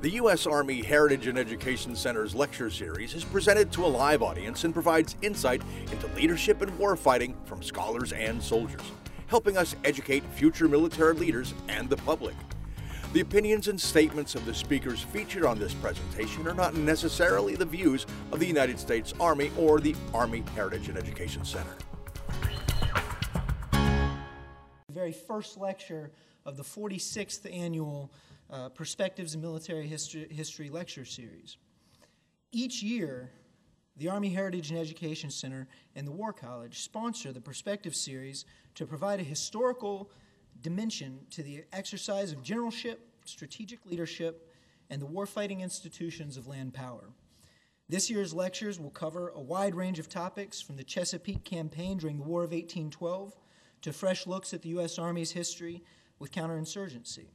[0.00, 0.46] The U.S.
[0.46, 5.16] Army Heritage and Education Center's lecture series is presented to a live audience and provides
[5.22, 8.92] insight into leadership and warfighting from scholars and soldiers,
[9.26, 12.36] helping us educate future military leaders and the public.
[13.12, 17.66] The opinions and statements of the speakers featured on this presentation are not necessarily the
[17.66, 21.74] views of the United States Army or the Army Heritage and Education Center.
[23.72, 26.12] The very first lecture
[26.46, 28.12] of the 46th annual
[28.50, 31.56] uh, Perspectives in Military History, History Lecture Series.
[32.52, 33.30] Each year,
[33.96, 38.44] the Army Heritage and Education Center and the War College sponsor the Perspective Series
[38.76, 40.10] to provide a historical
[40.62, 44.50] dimension to the exercise of generalship, strategic leadership,
[44.90, 47.10] and the warfighting institutions of land power.
[47.88, 52.18] This year's lectures will cover a wide range of topics from the Chesapeake campaign during
[52.18, 53.34] the War of 1812
[53.82, 54.98] to fresh looks at the U.S.
[54.98, 55.82] Army's history
[56.18, 57.26] with counterinsurgency.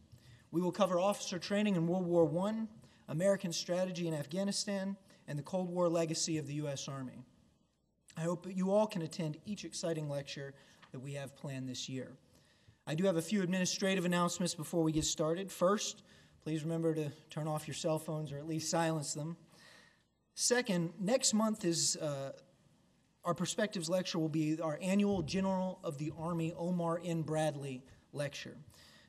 [0.53, 2.67] We will cover officer training in World War I,
[3.07, 4.95] American strategy in Afghanistan,
[5.27, 6.87] and the Cold War legacy of the U.S.
[6.87, 7.23] Army.
[8.15, 10.53] I hope that you all can attend each exciting lecture
[10.91, 12.11] that we have planned this year.
[12.85, 15.51] I do have a few administrative announcements before we get started.
[15.51, 16.03] First,
[16.43, 19.35] please remember to turn off your cell phones or at least silence them.
[20.35, 22.31] Second, next month is uh,
[23.25, 27.23] our Perspectives lecture will be our annual General of the Army Omar N.
[27.23, 28.55] Bradley lecture.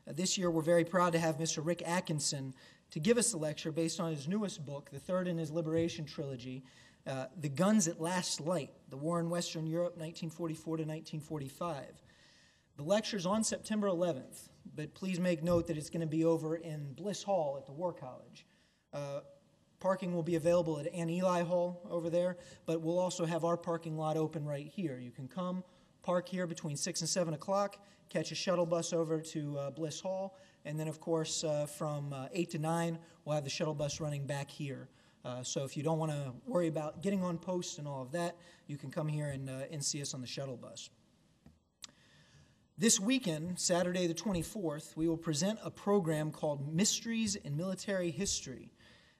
[0.06, 1.64] This year, we're very proud to have Mr.
[1.64, 2.54] Rick Atkinson
[2.90, 6.04] to give us a lecture based on his newest book, the third in his Liberation
[6.04, 6.62] trilogy,
[7.06, 12.02] uh, The Guns at Last Light The War in Western Europe, 1944 to 1945.
[12.76, 16.56] The lecture's on September 11th, but please make note that it's going to be over
[16.56, 18.46] in Bliss Hall at the War College.
[18.92, 19.20] Uh,
[19.80, 23.56] parking will be available at Anne Ely Hall over there, but we'll also have our
[23.56, 24.98] parking lot open right here.
[24.98, 25.64] You can come,
[26.02, 30.00] park here between 6 and 7 o'clock, catch a shuttle bus over to uh, Bliss
[30.00, 33.74] Hall, and then, of course, uh, from uh, 8 to 9, we'll have the shuttle
[33.74, 34.88] bus running back here.
[35.24, 38.12] Uh, so if you don't want to worry about getting on post and all of
[38.12, 40.90] that, you can come here and, and see us on the shuttle bus.
[42.76, 48.72] This weekend, Saturday the 24th, we will present a program called Mysteries in Military History.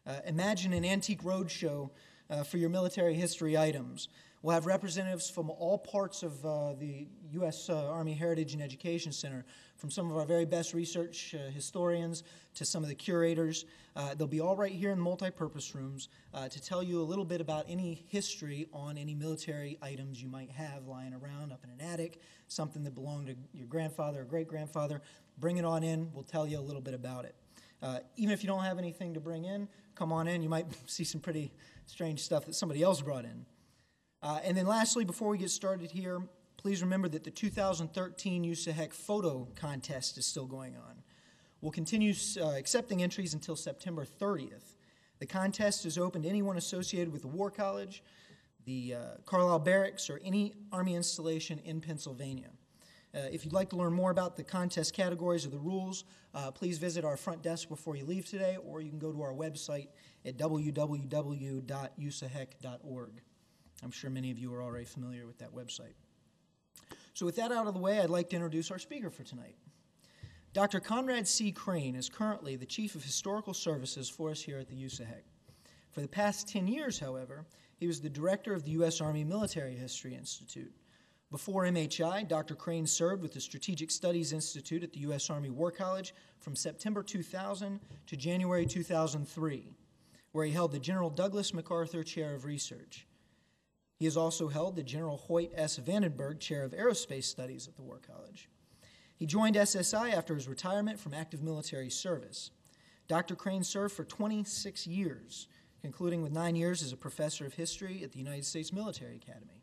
[0.04, 1.90] Uh, imagine an antique roadshow
[2.28, 4.08] uh, for your military history items.
[4.44, 7.70] We'll have representatives from all parts of uh, the U.S.
[7.70, 9.42] Uh, Army Heritage and Education Center,
[9.78, 12.24] from some of our very best research uh, historians
[12.56, 13.64] to some of the curators.
[13.96, 17.02] Uh, they'll be all right here in the multi-purpose rooms uh, to tell you a
[17.02, 21.64] little bit about any history on any military items you might have lying around up
[21.64, 25.00] in an attic, something that belonged to your grandfather or great-grandfather.
[25.38, 26.10] Bring it on in.
[26.12, 27.34] We'll tell you a little bit about it.
[27.82, 30.42] Uh, even if you don't have anything to bring in, come on in.
[30.42, 31.50] You might see some pretty
[31.86, 33.46] strange stuff that somebody else brought in.
[34.24, 36.22] Uh, and then lastly, before we get started here,
[36.56, 41.02] please remember that the 2013 USAHEC photo contest is still going on.
[41.60, 44.76] We'll continue uh, accepting entries until September 30th.
[45.18, 48.02] The contest is open to anyone associated with the War College,
[48.64, 52.48] the uh, Carlisle Barracks, or any Army installation in Pennsylvania.
[53.14, 56.04] Uh, if you'd like to learn more about the contest categories or the rules,
[56.34, 59.20] uh, please visit our front desk before you leave today, or you can go to
[59.20, 59.88] our website
[60.24, 63.20] at www.usahec.org.
[63.82, 65.94] I'm sure many of you are already familiar with that website.
[67.14, 69.56] So, with that out of the way, I'd like to introduce our speaker for tonight.
[70.52, 70.80] Dr.
[70.80, 71.50] Conrad C.
[71.50, 75.22] Crane is currently the Chief of Historical Services for us here at the USAHEC.
[75.90, 77.44] For the past 10 years, however,
[77.76, 79.00] he was the director of the U.S.
[79.00, 80.72] Army Military History Institute.
[81.30, 82.54] Before MHI, Dr.
[82.54, 85.30] Crane served with the Strategic Studies Institute at the U.S.
[85.30, 89.74] Army War College from September 2000 to January 2003,
[90.30, 93.06] where he held the General Douglas MacArthur Chair of Research.
[93.96, 95.78] He has also held the General Hoyt S.
[95.78, 98.48] Vandenberg Chair of Aerospace Studies at the War College.
[99.16, 102.50] He joined SSI after his retirement from active military service.
[103.06, 103.36] Dr.
[103.36, 105.46] Crane served for 26 years,
[105.80, 109.62] concluding with nine years as a professor of history at the United States Military Academy.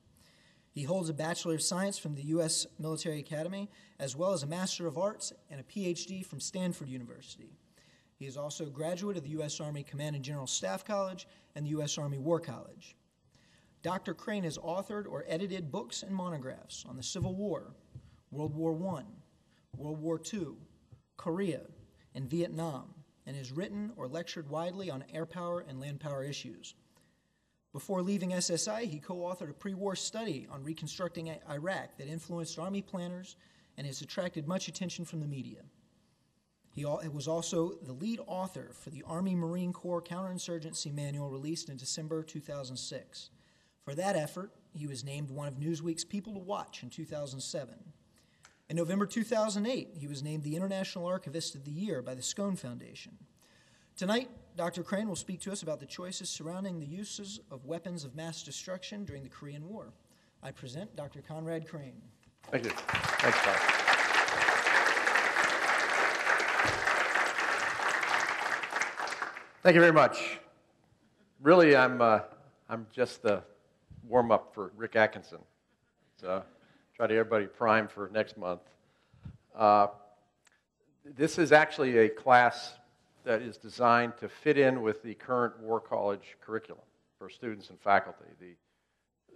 [0.72, 2.66] He holds a Bachelor of Science from the U.S.
[2.80, 7.58] Military Academy, as well as a Master of Arts and a PhD from Stanford University.
[8.18, 9.60] He is also a graduate of the U.S.
[9.60, 11.98] Army Command and General Staff College and the U.S.
[11.98, 12.96] Army War College.
[13.84, 14.14] Dr.
[14.14, 17.74] Crane has authored or edited books and monographs on the Civil War,
[18.30, 19.04] World War I,
[19.76, 20.50] World War II,
[21.18, 21.62] Korea,
[22.14, 22.94] and Vietnam,
[23.26, 26.76] and has written or lectured widely on air power and land power issues.
[27.74, 32.60] Before leaving SSI, he co authored a pre war study on reconstructing Iraq that influenced
[32.60, 33.36] Army planners
[33.78, 35.62] and has attracted much attention from the media.
[36.74, 41.78] He was also the lead author for the Army Marine Corps Counterinsurgency Manual released in
[41.78, 43.30] December 2006.
[43.84, 47.74] For that effort, he was named one of Newsweek's People to Watch in 2007.
[48.70, 52.56] In November 2008, he was named the International Archivist of the Year by the Scone
[52.56, 53.18] Foundation.
[53.98, 54.84] Tonight, Dr.
[54.84, 58.44] Crane will speak to us about the choices surrounding the uses of weapons of mass
[58.44, 59.94] destruction during the Korean War.
[60.44, 61.22] I present Dr.
[61.22, 62.02] Conrad Crane.
[62.50, 62.72] Thank you.
[62.72, 63.82] Thanks, Bob.
[69.64, 70.40] Thank you very much.
[71.42, 72.22] Really, I'm, uh,
[72.70, 73.44] I'm just the
[74.08, 75.40] warm up for Rick Atkinson.
[76.20, 76.44] So,
[76.96, 78.62] try to everybody prime for next month.
[79.56, 79.88] Uh,
[81.04, 82.74] this is actually a class
[83.24, 86.84] that is designed to fit in with the current War College curriculum
[87.18, 88.26] for students and faculty.
[88.40, 88.56] The,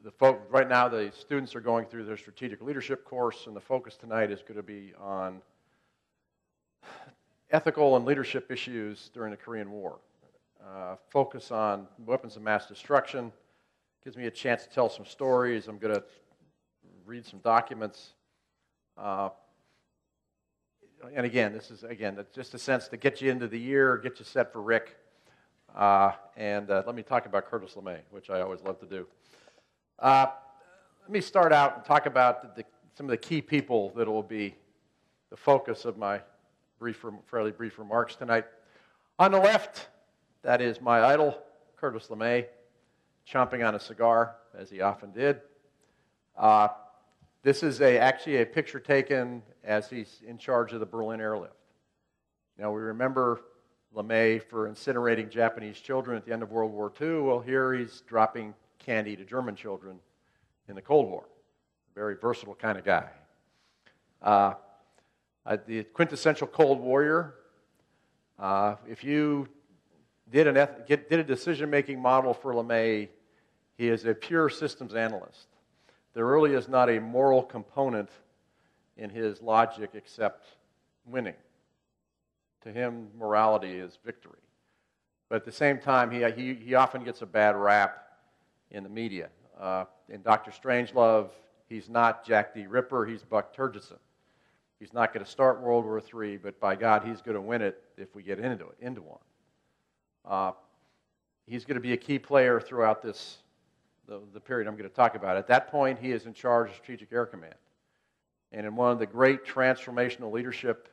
[0.03, 3.61] the fo- right now, the students are going through their strategic leadership course, and the
[3.61, 5.41] focus tonight is going to be on
[7.51, 9.99] ethical and leadership issues during the Korean War.
[10.65, 13.31] Uh, focus on weapons of mass destruction.
[14.05, 15.67] Gives me a chance to tell some stories.
[15.67, 16.03] I'm going to
[17.07, 18.13] read some documents.
[18.95, 19.29] Uh,
[21.15, 24.19] and again, this is again just a sense to get you into the year, get
[24.19, 24.95] you set for Rick,
[25.75, 29.07] uh, and uh, let me talk about Curtis LeMay, which I always love to do.
[29.97, 30.27] Uh,
[31.01, 32.63] let me start out and talk about the,
[32.93, 34.53] some of the key people that will be
[35.31, 36.21] the focus of my
[36.77, 38.45] brief, fairly brief remarks tonight.
[39.17, 39.87] On the left,
[40.43, 41.39] that is my idol,
[41.75, 42.45] Curtis LeMay,
[43.29, 45.41] chomping on a cigar, as he often did.
[46.37, 46.67] Uh,
[47.43, 51.53] this is a, actually a picture taken as he's in charge of the Berlin airlift.
[52.57, 53.41] Now, we remember
[53.95, 57.21] LeMay for incinerating Japanese children at the end of World War II.
[57.21, 59.99] Well, here he's dropping candy to German children
[60.67, 61.25] in the Cold War.
[61.93, 63.09] Very versatile kind of guy.
[64.21, 64.53] Uh,
[65.45, 67.35] uh, the quintessential Cold Warrior.
[68.39, 69.47] Uh, if you
[70.31, 73.09] did, an did a decision making model for LeMay,
[73.77, 75.47] he is a pure systems analyst.
[76.13, 78.09] There really is not a moral component
[78.97, 80.47] in his logic except
[81.05, 81.35] winning.
[82.63, 84.39] To him, morality is victory.
[85.29, 88.05] But at the same time, he, he, he often gets a bad rap
[88.71, 89.29] in the media.
[89.59, 90.51] Uh, in Dr.
[90.51, 91.29] Strangelove,
[91.67, 92.67] he's not Jack D.
[92.67, 93.97] Ripper, he's Buck Turgidson.
[94.79, 97.61] He's not going to start World War III, but by God, he's going to win
[97.61, 99.19] it if we get into it, into one.
[100.25, 100.51] Uh,
[101.45, 103.37] he's going to be a key player throughout this
[104.07, 105.37] the, the period I'm going to talk about.
[105.37, 107.55] At that point, he is in charge of Strategic Air Command.
[108.51, 110.89] And in one of the great transformational leadership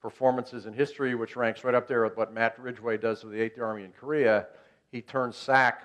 [0.00, 3.38] performances in history, which ranks right up there with what Matt Ridgway does with the
[3.38, 4.46] 8th Army in Korea,
[4.90, 5.82] he turns SAC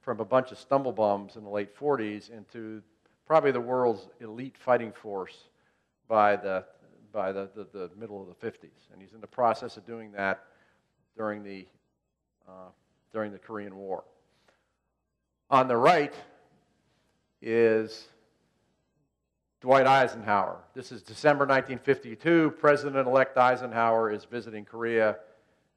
[0.00, 2.82] from a bunch of stumble bums in the late 40s into
[3.26, 5.48] probably the world's elite fighting force
[6.08, 6.64] by the,
[7.12, 8.92] by the, the, the middle of the 50s.
[8.92, 10.44] And he's in the process of doing that
[11.16, 11.66] during the,
[12.48, 12.70] uh,
[13.12, 14.04] during the Korean War.
[15.48, 16.12] On the right
[17.40, 18.08] is
[19.60, 20.58] Dwight Eisenhower.
[20.74, 22.56] This is December 1952.
[22.58, 25.18] President elect Eisenhower is visiting Korea,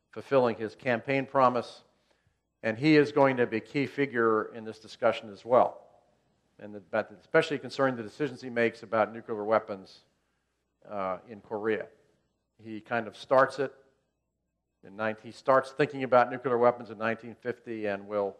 [0.09, 1.83] fulfilling his campaign promise,
[2.63, 5.81] and he is going to be a key figure in this discussion as well,
[6.59, 6.75] and
[7.21, 9.99] especially concerning the decisions he makes about nuclear weapons
[10.89, 11.85] uh, in Korea.
[12.57, 13.71] He kind of starts it.
[14.83, 18.35] In 19, he starts thinking about nuclear weapons in 1950 and will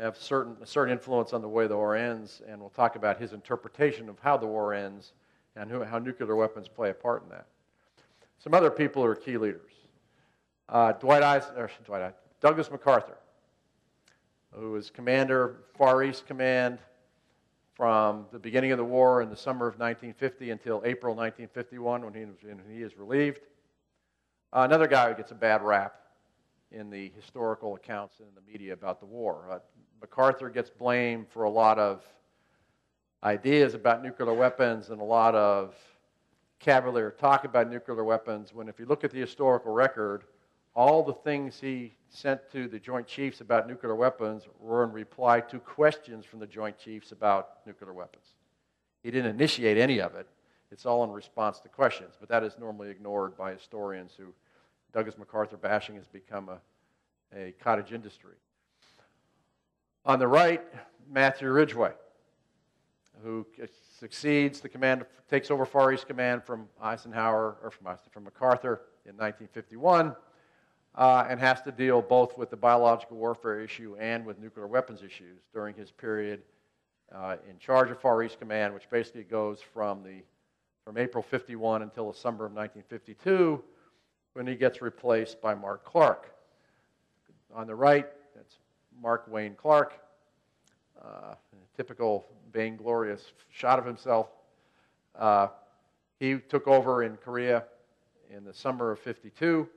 [0.00, 3.18] have certain, a certain influence on the way the war ends, and we'll talk about
[3.18, 5.12] his interpretation of how the war ends
[5.56, 7.46] and who, how nuclear weapons play a part in that.
[8.38, 9.72] Some other people are key leaders.
[10.68, 13.18] Uh, Dwight Eisenhower, Dwight, Douglas MacArthur,
[14.54, 16.78] who was commander, Far East Command,
[17.74, 22.12] from the beginning of the war in the summer of 1950 until April 1951 when
[22.12, 23.40] he, when he is relieved.
[24.52, 25.94] Uh, another guy who gets a bad rap
[26.72, 29.48] in the historical accounts and in the media about the war.
[29.50, 29.58] Uh,
[30.00, 32.02] MacArthur gets blamed for a lot of
[33.22, 35.74] ideas about nuclear weapons and a lot of
[36.60, 40.24] cavalier talk about nuclear weapons, when if you look at the historical record,
[40.74, 45.40] all the things he sent to the Joint Chiefs about nuclear weapons were in reply
[45.40, 48.24] to questions from the Joint Chiefs about nuclear weapons.
[49.02, 50.26] He didn't initiate any of it.
[50.70, 54.34] It's all in response to questions, but that is normally ignored by historians who
[54.92, 56.58] Douglas MacArthur bashing has become a,
[57.36, 58.34] a cottage industry.
[60.08, 60.64] On the right,
[61.12, 61.92] Matthew Ridgway,
[63.22, 63.46] who
[64.00, 69.18] succeeds the command, takes over Far East Command from Eisenhower, or from, from MacArthur in
[69.18, 70.16] 1951,
[70.94, 75.02] uh, and has to deal both with the biological warfare issue and with nuclear weapons
[75.02, 76.40] issues during his period
[77.14, 80.22] uh, in charge of Far East Command, which basically goes from, the,
[80.86, 83.62] from April 51 until the summer of 1952
[84.32, 86.34] when he gets replaced by Mark Clark.
[87.54, 88.06] On the right,
[89.00, 89.94] Mark Wayne Clark,
[91.02, 91.34] uh,
[91.76, 94.28] typical vainglorious shot of himself.
[95.14, 95.48] Uh,
[96.18, 97.64] he took over in Korea
[98.30, 99.68] in the summer of 52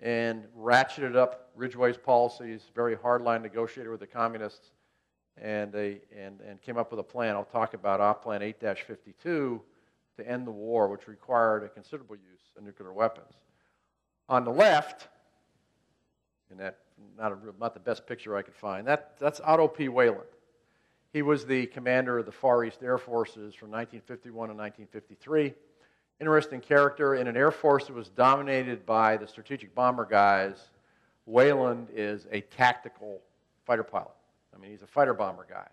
[0.00, 4.72] and ratcheted up Ridgway's policies, very hardline negotiator with the communists,
[5.40, 7.34] and, they, and, and came up with a plan.
[7.36, 9.62] I'll talk about Op Plan 8 52
[10.16, 13.32] to end the war, which required a considerable use of nuclear weapons.
[14.28, 15.08] On the left,
[16.50, 16.78] in that
[17.18, 19.88] not, a, not the best picture I could find, that, that's Otto P.
[19.88, 20.28] Weyland.
[21.12, 25.54] He was the commander of the Far East Air Forces from 1951 to 1953.
[26.20, 30.70] Interesting character in an Air Force that was dominated by the strategic bomber guys.
[31.26, 33.20] Weyland is a tactical
[33.66, 34.14] fighter pilot.
[34.54, 35.68] I mean, he's a fighter bomber guy.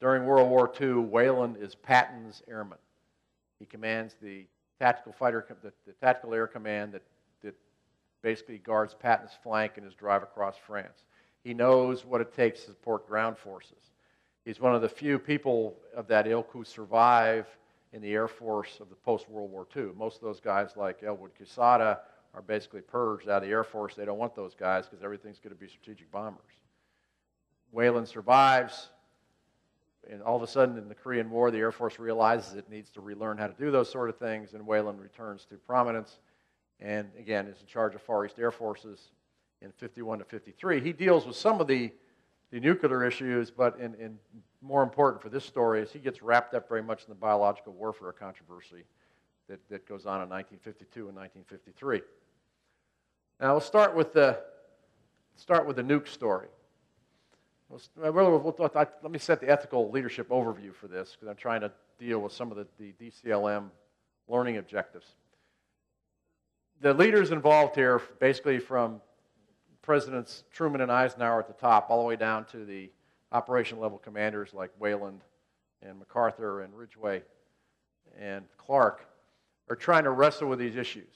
[0.00, 2.78] During World War II, Weyland is Patton's airman.
[3.58, 4.46] He commands the
[4.78, 7.02] tactical fighter, the, the tactical air command that
[8.24, 11.04] basically guards Patton's flank in his drive across France.
[11.44, 13.92] He knows what it takes to support ground forces.
[14.46, 17.46] He's one of the few people of that ilk who survive
[17.92, 19.90] in the Air Force of the post World War II.
[19.94, 22.00] Most of those guys, like Elwood Quesada,
[22.32, 23.94] are basically purged out of the Air Force.
[23.94, 26.40] They don't want those guys because everything's going to be strategic bombers.
[27.72, 28.88] Weyland survives,
[30.10, 32.88] and all of a sudden in the Korean War, the Air Force realizes it needs
[32.92, 36.20] to relearn how to do those sort of things, and Weyland returns to prominence
[36.84, 39.00] and again is in charge of Far East Air Forces
[39.62, 40.80] in 51 to 53.
[40.80, 41.90] He deals with some of the,
[42.52, 44.18] the nuclear issues, but in, in
[44.60, 47.72] more important for this story is he gets wrapped up very much in the biological
[47.72, 48.84] warfare controversy
[49.48, 52.02] that, that goes on in 1952 and 1953.
[53.40, 54.38] Now we'll start with the
[55.36, 56.48] start with the nuke story.
[57.70, 62.20] We'll, let me set the ethical leadership overview for this because I'm trying to deal
[62.20, 63.70] with some of the, the DCLM
[64.28, 65.06] learning objectives.
[66.84, 69.00] The leaders involved here, basically from
[69.80, 72.90] Presidents Truman and Eisenhower at the top, all the way down to the
[73.32, 75.22] operation level commanders like Weyland
[75.80, 77.22] and MacArthur and Ridgway
[78.20, 79.06] and Clark,
[79.70, 81.08] are trying to wrestle with these issues.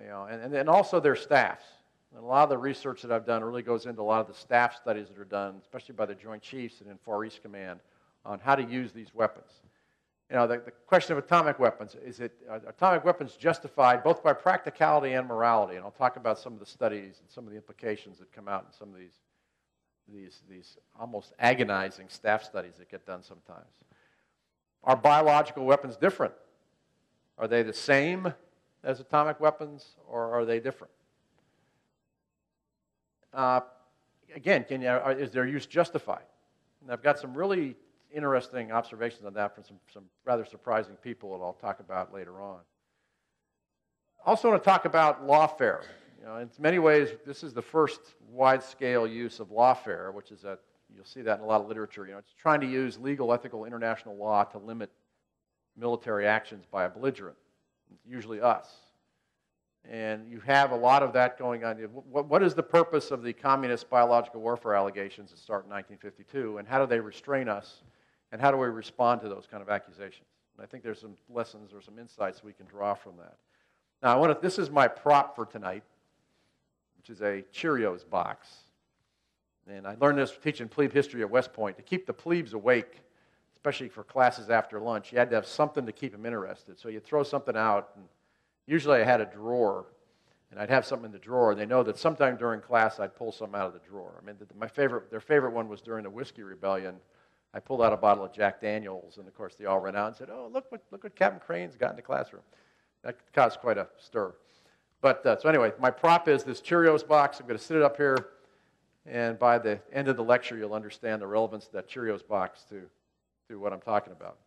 [0.00, 1.66] You know, and, and also their staffs.
[2.14, 4.28] And a lot of the research that I've done really goes into a lot of
[4.28, 7.42] the staff studies that are done, especially by the Joint Chiefs and in Far East
[7.42, 7.80] Command,
[8.24, 9.60] on how to use these weapons.
[10.30, 12.32] You know, the, the question of atomic weapons is it
[12.66, 15.76] atomic weapons justified both by practicality and morality?
[15.76, 18.48] And I'll talk about some of the studies and some of the implications that come
[18.48, 19.20] out in some of these
[20.12, 23.84] these these almost agonizing staff studies that get done sometimes.
[24.82, 26.34] Are biological weapons different?
[27.38, 28.32] Are they the same
[28.82, 30.92] as atomic weapons, or are they different?
[33.32, 33.60] Uh,
[34.34, 34.88] again, you,
[35.18, 36.24] is their use justified?
[36.82, 37.76] And I've got some really
[38.14, 42.40] interesting observations on that from some, some rather surprising people that I'll talk about later
[42.40, 42.60] on.
[44.24, 45.82] I also want to talk about lawfare.
[46.18, 50.40] You know, in many ways, this is the first wide-scale use of lawfare, which is
[50.42, 50.60] that
[50.94, 52.06] you'll see that in a lot of literature.
[52.06, 54.90] You know, it's trying to use legal, ethical, international law to limit
[55.76, 57.36] military actions by a belligerent,
[58.06, 58.74] usually us.
[59.90, 61.76] And you have a lot of that going on.
[61.76, 66.58] What, what is the purpose of the communist biological warfare allegations that start in 1952,
[66.58, 67.82] and how do they restrain us,
[68.32, 70.26] and how do we respond to those kind of accusations?
[70.56, 73.36] And I think there's some lessons or some insights we can draw from that.
[74.02, 75.82] Now, I want to, this is my prop for tonight,
[76.96, 78.48] which is a Cheerios box.
[79.68, 81.76] And I learned this teaching plebe history at West Point.
[81.76, 83.00] To keep the plebes awake,
[83.54, 86.78] especially for classes after lunch, you had to have something to keep them interested.
[86.78, 88.04] So you'd throw something out, and
[88.66, 89.86] Usually I had a drawer,
[90.50, 91.52] and I'd have something in the drawer.
[91.52, 94.12] And they know that sometime during class I'd pull something out of the drawer.
[94.20, 96.96] I mean, my favorite, their favorite one was during the whiskey rebellion.
[97.54, 100.08] I pulled out a bottle of Jack Daniels, and of course they all ran out
[100.08, 102.42] and said, "Oh, look what look what Captain Crane's got in the classroom."
[103.02, 104.34] That caused quite a stir.
[105.00, 107.38] But uh, so anyway, my prop is this Cheerios box.
[107.38, 108.30] I'm going to sit it up here,
[109.06, 112.64] and by the end of the lecture, you'll understand the relevance of that Cheerios box
[112.70, 112.82] to
[113.48, 114.38] to what I'm talking about.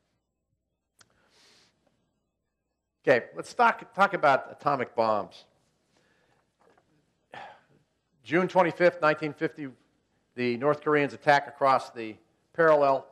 [3.08, 5.46] Okay, let's talk, talk about atomic bombs.
[8.22, 9.70] June 25th, 1950,
[10.36, 12.18] the North Koreans attack across the
[12.58, 13.06] parallel.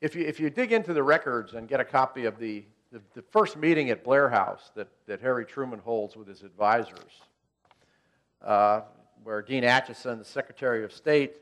[0.00, 3.00] If you, if you dig into the records and get a copy of the, the,
[3.14, 7.22] the first meeting at Blair House that, that Harry Truman holds with his advisors,
[8.44, 8.82] uh,
[9.24, 11.32] where Dean Acheson, the Secretary of State,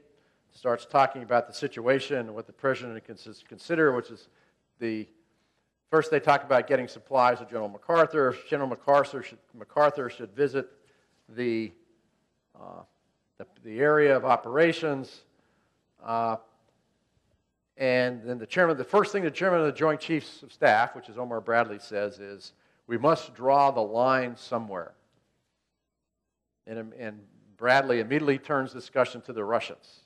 [0.53, 3.17] starts talking about the situation and what the president can
[3.49, 4.29] consider, which is
[4.79, 5.07] the
[5.91, 8.37] First, they talk about getting supplies of General MacArthur.
[8.51, 10.69] General MacArthur should, MacArthur should visit
[11.31, 11.73] the,
[12.55, 12.83] uh,
[13.39, 15.23] the, the, area of operations.
[16.05, 16.37] Uh,
[17.79, 20.97] and then the chairman, the first thing the chairman of the Joint Chiefs of Staff,
[20.97, 22.53] which is Omar Bradley, says is,
[22.89, 24.95] we must draw the line somewhere.
[26.67, 27.21] And, and
[27.57, 30.01] Bradley immediately turns discussion to the Russians.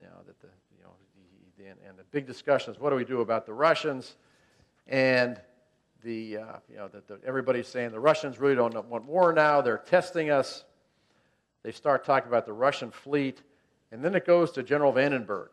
[0.00, 3.20] You know, that the, you know, and the big discussion is what do we do
[3.20, 4.16] about the Russians?
[4.86, 5.38] And
[6.02, 9.60] the, uh, you know, that everybody's saying the Russians really don't want war now.
[9.60, 10.64] They're testing us.
[11.62, 13.42] They start talking about the Russian fleet.
[13.92, 15.48] And then it goes to General Vandenberg.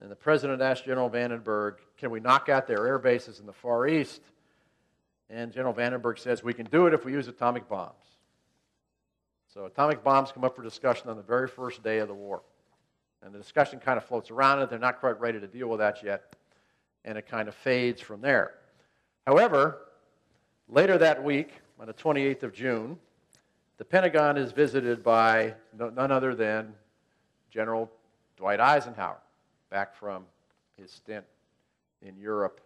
[0.00, 3.52] And the president asked General Vandenberg, can we knock out their air bases in the
[3.52, 4.20] Far East?
[5.30, 8.04] And General Vandenberg says, we can do it if we use atomic bombs.
[9.52, 12.42] So atomic bombs come up for discussion on the very first day of the war.
[13.22, 14.68] And the discussion kind of floats around it.
[14.68, 16.36] They're not quite ready to deal with that yet.
[17.04, 18.54] And it kind of fades from there.
[19.26, 19.78] However,
[20.68, 22.98] later that week, on the 28th of June,
[23.78, 26.74] the Pentagon is visited by none other than
[27.50, 27.90] General
[28.36, 29.18] Dwight Eisenhower,
[29.70, 30.24] back from
[30.76, 31.24] his stint
[32.02, 32.60] in Europe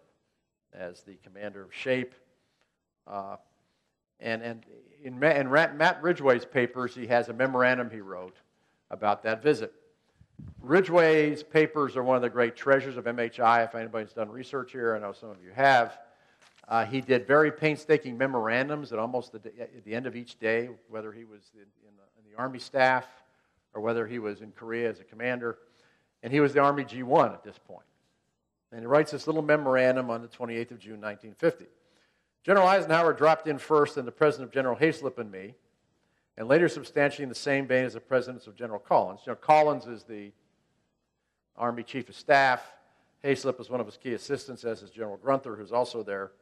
[0.72, 2.14] as the commander of SHAPE.
[3.06, 3.36] Uh,
[4.20, 4.64] and and
[5.02, 8.36] in, in Matt Ridgway's papers, he has a memorandum he wrote
[8.90, 9.72] about that visit.
[10.60, 13.64] Ridgway's papers are one of the great treasures of MHI.
[13.64, 15.98] If anybody's done research here, I know some of you have.
[16.68, 20.68] Uh, he did very painstaking memorandums at almost the, at the end of each day,
[20.88, 23.06] whether he was in, in, the, in, the, Army staff
[23.74, 25.58] or whether he was in Korea as a commander.
[26.22, 27.84] And he was the Army G1 at this point.
[28.72, 31.66] And he writes this little memorandum on the 28th of June, 1950.
[32.42, 35.54] General Eisenhower dropped in first, and the president of General Haislip and me,
[36.36, 39.20] and later substantially in the same vein as the presidents of General Collins.
[39.24, 40.32] General Collins is the
[41.56, 42.72] Army Chief of Staff.
[43.22, 46.32] Haislip was one of his key assistants, as is General Gruenther, who's also there.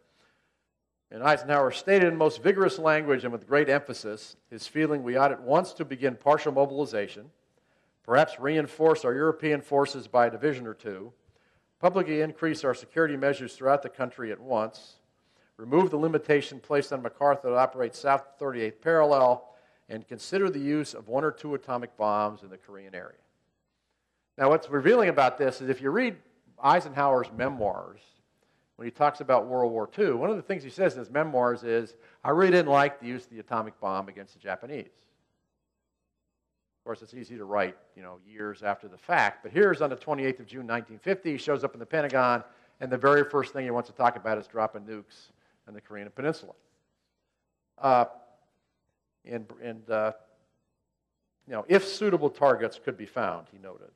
[1.11, 5.33] And Eisenhower stated in most vigorous language and with great emphasis his feeling we ought
[5.33, 7.31] at once to begin partial mobilization,
[8.09, 11.13] perhaps reinforce our European forces by a division or two,
[11.79, 14.95] publicly increase our security measures throughout the country at once,
[15.59, 19.51] remove the limitation placed on MacArthur to operate south 38th parallel,
[19.91, 23.19] and consider the use of one or two atomic bombs in the Korean area.
[24.39, 26.17] Now, what's revealing about this is if you read
[26.65, 28.01] Eisenhower's memoirs,
[28.77, 31.11] when he talks about World War II, one of the things he says in his
[31.11, 34.89] memoirs is, I really didn't like the use of the atomic bomb against the Japanese.
[36.89, 39.91] Of course, it's easy to write, you know, years after the fact, but here's on
[39.91, 42.43] the 28th of June, 1950, he shows up in the Pentagon,
[42.81, 45.33] and the very first thing he wants to talk about is dropping nukes
[45.67, 46.55] on the Korean Peninsula.
[47.77, 48.07] Uh,
[49.27, 50.13] and, and uh,
[51.47, 53.91] you know, if suitable targets could be found, he noted.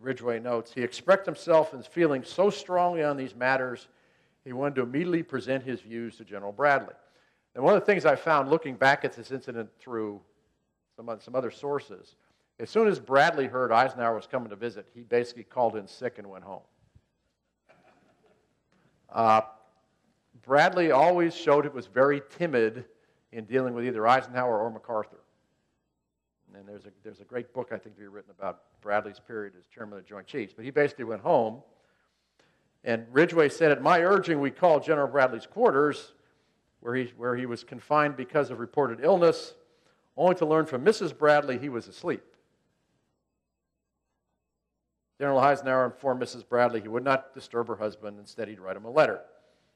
[0.00, 3.88] Ridgway notes, he expressed himself and feeling so strongly on these matters
[4.46, 6.94] he wanted to immediately present his views to General Bradley.
[7.54, 10.22] And one of the things I found looking back at this incident through
[10.96, 12.16] some, some other sources,
[12.60, 16.18] as soon as Bradley heard Eisenhower was coming to visit, he basically called in sick
[16.18, 16.62] and went home.
[19.12, 19.40] Uh,
[20.42, 22.84] Bradley always showed it was very timid
[23.32, 25.20] in dealing with either Eisenhower or MacArthur.
[26.54, 29.54] And there's a, there's a great book, I think, to be written about Bradley's period
[29.58, 30.52] as chairman of the Joint Chiefs.
[30.54, 31.62] But he basically went home
[32.84, 36.12] and Ridgway said, At my urging, we called General Bradley's quarters,
[36.80, 39.54] where he, where he was confined because of reported illness,
[40.16, 41.16] only to learn from Mrs.
[41.16, 42.22] Bradley he was asleep.
[45.20, 46.48] General Eisenhower informed Mrs.
[46.48, 48.18] Bradley he would not disturb her husband.
[48.18, 49.20] Instead, he'd write him a letter,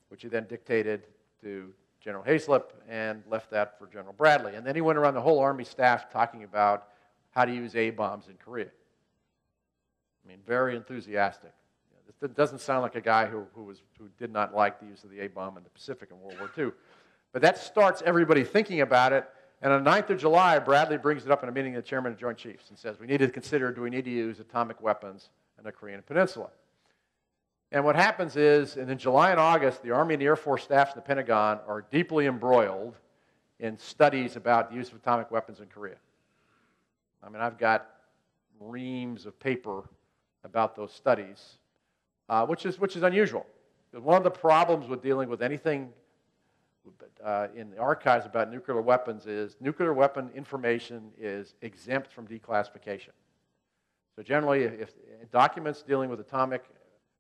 [0.09, 1.03] which he then dictated
[1.43, 4.55] to General Haislip and left that for General Bradley.
[4.55, 6.89] And then he went around the whole Army staff talking about
[7.33, 8.71] how to use A bombs in Korea.
[10.25, 11.53] I mean, very enthusiastic.
[12.23, 15.05] It doesn't sound like a guy who, who, was, who did not like the use
[15.05, 16.73] of the A bomb in the Pacific in World War II.
[17.35, 19.29] But that starts everybody thinking about it.
[19.63, 21.89] And on the 9th of July, Bradley brings it up in a meeting of the
[21.89, 24.11] chairman of the Joint Chiefs and says, We need to consider do we need to
[24.11, 26.51] use atomic weapons in the Korean Peninsula?
[27.73, 30.65] And what happens is, and in July and August, the Army and the Air Force
[30.65, 32.95] staffs in the Pentagon are deeply embroiled
[33.59, 35.97] in studies about the use of atomic weapons in Korea.
[37.23, 37.89] I mean, I've got
[38.61, 39.89] reams of paper
[40.45, 41.57] about those studies
[42.29, 43.47] uh, which, is, which is unusual.
[43.93, 45.93] One of the problems with dealing with anything
[47.25, 53.11] uh, in the archives about nuclear weapons is nuclear weapon information is exempt from declassification.
[54.17, 54.95] So generally, if
[55.33, 56.65] documents dealing with atomic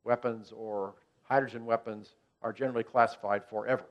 [0.05, 3.87] weapons or hydrogen weapons are generally classified forever.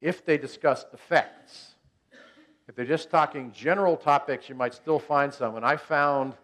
[0.00, 1.74] If they discuss effects,
[2.68, 5.56] if they're just talking general topics, you might still find some.
[5.56, 6.34] And I found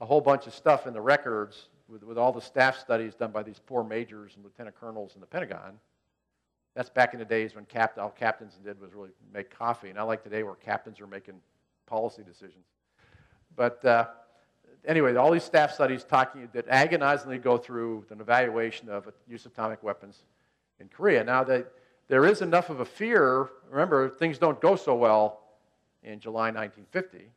[0.00, 3.32] a whole bunch of stuff in the records with, with all the staff studies done
[3.32, 5.78] by these poor majors and lieutenant colonels in the Pentagon.
[6.78, 10.06] That's back in the days when cap, all captains did was really make coffee, not
[10.06, 11.34] like today where captains are making
[11.86, 12.66] policy decisions.
[13.56, 14.06] But uh,
[14.86, 19.50] anyway, all these staff studies talking that agonizingly go through an evaluation of use of
[19.50, 20.22] atomic weapons
[20.78, 21.24] in Korea.
[21.24, 21.72] Now, that
[22.06, 23.48] there is enough of a fear.
[23.68, 25.40] Remember, things don't go so well
[26.04, 27.28] in July 1950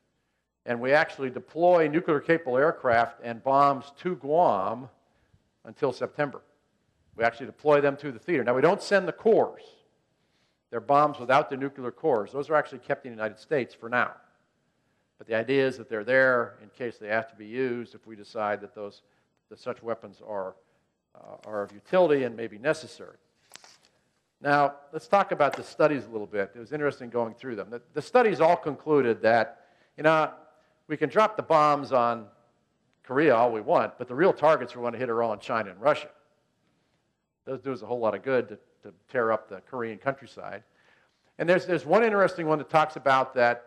[0.68, 4.88] and we actually deploy nuclear capable aircraft and bombs to Guam
[5.66, 6.44] until September.
[7.16, 8.44] We actually deploy them to the theater.
[8.44, 9.64] Now, we don't send the cores.
[10.70, 12.32] They're bombs without the nuclear cores.
[12.32, 14.14] Those are actually kept in the United States for now.
[15.18, 18.08] But the idea is that they're there in case they have to be used if
[18.08, 19.04] we decide that, those,
[19.50, 20.56] that such weapons are,
[21.14, 23.18] uh, are of utility and may be necessary.
[24.42, 26.52] Now, let's talk about the studies a little bit.
[26.56, 27.70] It was interesting going through them.
[27.70, 30.32] The, the studies all concluded that, you know,
[30.88, 32.26] we can drop the bombs on
[33.04, 35.40] Korea all we want, but the real targets we want to hit are all in
[35.40, 36.10] China and Russia.
[37.46, 40.64] Those do us a whole lot of good to, to tear up the Korean countryside.
[41.38, 43.66] And there's, there's one interesting one that talks about that,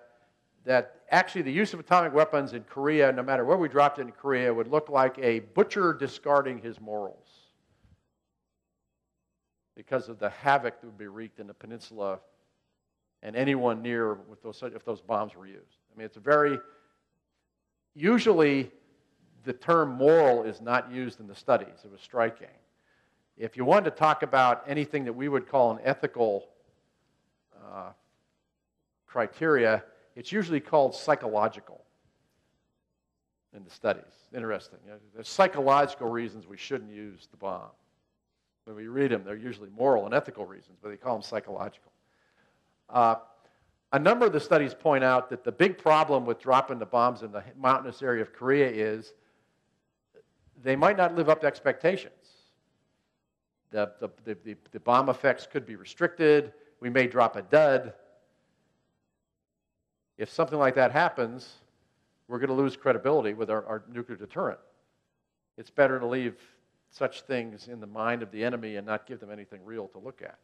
[0.64, 4.02] that actually the use of atomic weapons in Korea, no matter where we dropped it
[4.02, 7.26] in Korea, would look like a butcher discarding his morals
[9.76, 12.20] because of the havoc that would be wreaked in the peninsula
[13.22, 15.78] and anyone near with those, if those bombs were used.
[15.92, 16.58] I mean, it's a very,
[17.94, 18.70] usually
[19.44, 21.80] the term moral is not used in the studies.
[21.84, 22.46] It was striking.
[23.36, 26.48] If you wanted to talk about anything that we would call an ethical
[27.56, 27.90] uh,
[29.06, 29.82] criteria,
[30.14, 31.80] it's usually called psychological
[33.54, 34.04] in the studies.
[34.34, 34.78] Interesting.
[34.84, 37.70] You know, there's psychological reasons we shouldn't use the bomb.
[38.64, 41.92] When we read them, they're usually moral and ethical reasons, but they call them psychological.
[42.88, 43.16] Uh,
[43.92, 47.22] a number of the studies point out that the big problem with dropping the bombs
[47.22, 49.12] in the mountainous area of Korea is
[50.62, 52.12] they might not live up to expectations.
[53.74, 56.52] The, the, the, the, bomb effects could be restricted.
[56.78, 57.92] We may drop a dud.
[60.16, 61.54] If something like that happens,
[62.28, 64.60] we're going to lose credibility with our, our nuclear deterrent.
[65.58, 66.37] It's better to leave
[66.92, 69.98] such things in the mind of the enemy and not give them anything real to
[69.98, 70.38] look at.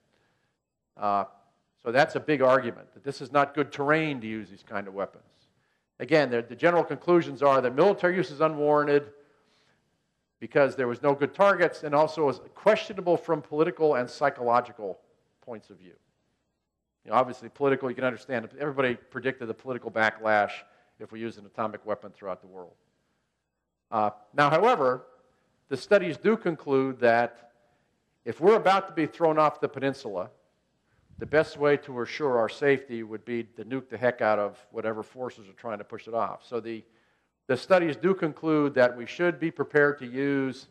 [1.01, 1.25] Uh,
[1.85, 4.88] so that's a big argument that this is not good terrain to use these kind
[4.88, 5.23] of weapons.
[6.01, 9.12] Again, the general conclusions are that military use is unwarranted
[10.40, 14.98] because there was no good targets and also was questionable from political and psychological
[15.42, 15.92] points of view.
[17.05, 18.48] You know, obviously, political, you can understand.
[18.59, 20.50] Everybody predicted the political backlash
[20.98, 22.74] if we use an atomic weapon throughout the world.
[23.90, 25.05] Uh, now, however,
[25.68, 27.53] the studies do conclude that
[28.24, 30.31] if we're about to be thrown off the peninsula,
[31.18, 34.59] the best way to assure our safety would be to nuke the heck out of
[34.70, 36.46] whatever forces are trying to push it off.
[36.46, 36.85] So the,
[37.51, 40.69] the studies do conclude that we should be prepared to use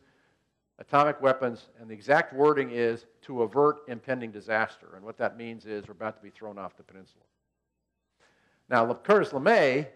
[0.77, 4.87] atomic weapons, and the exact wording is to avert impending disaster.
[4.95, 7.25] And what that means is we're about to be thrown off the peninsula.
[8.69, 9.87] Now, Curtis LeMay,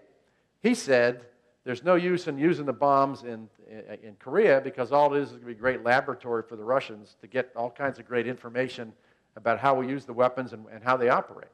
[0.62, 1.22] he said
[1.64, 3.48] there's no use in using the bombs in,
[4.04, 6.66] in, Korea because all it is is going to be a great laboratory for the
[6.66, 8.92] Russians to get all kinds of great information
[9.38, 11.48] about how we use the weapons and, and how they operate.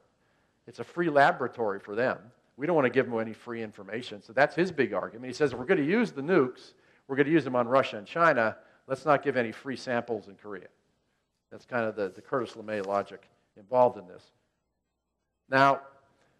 [0.65, 2.17] It's a free laboratory for them.
[2.59, 4.21] We don't want to give them any free information.
[4.21, 5.27] So that's his big argument.
[5.27, 6.73] He says we're going to use the nukes,
[7.07, 8.57] we're going to use them on Russia and China.
[8.85, 10.67] Let's not give any free samples in Korea.
[11.51, 13.23] That's kind of the, the Curtis LeMay logic
[13.55, 14.23] involved in this.
[15.49, 15.79] Now,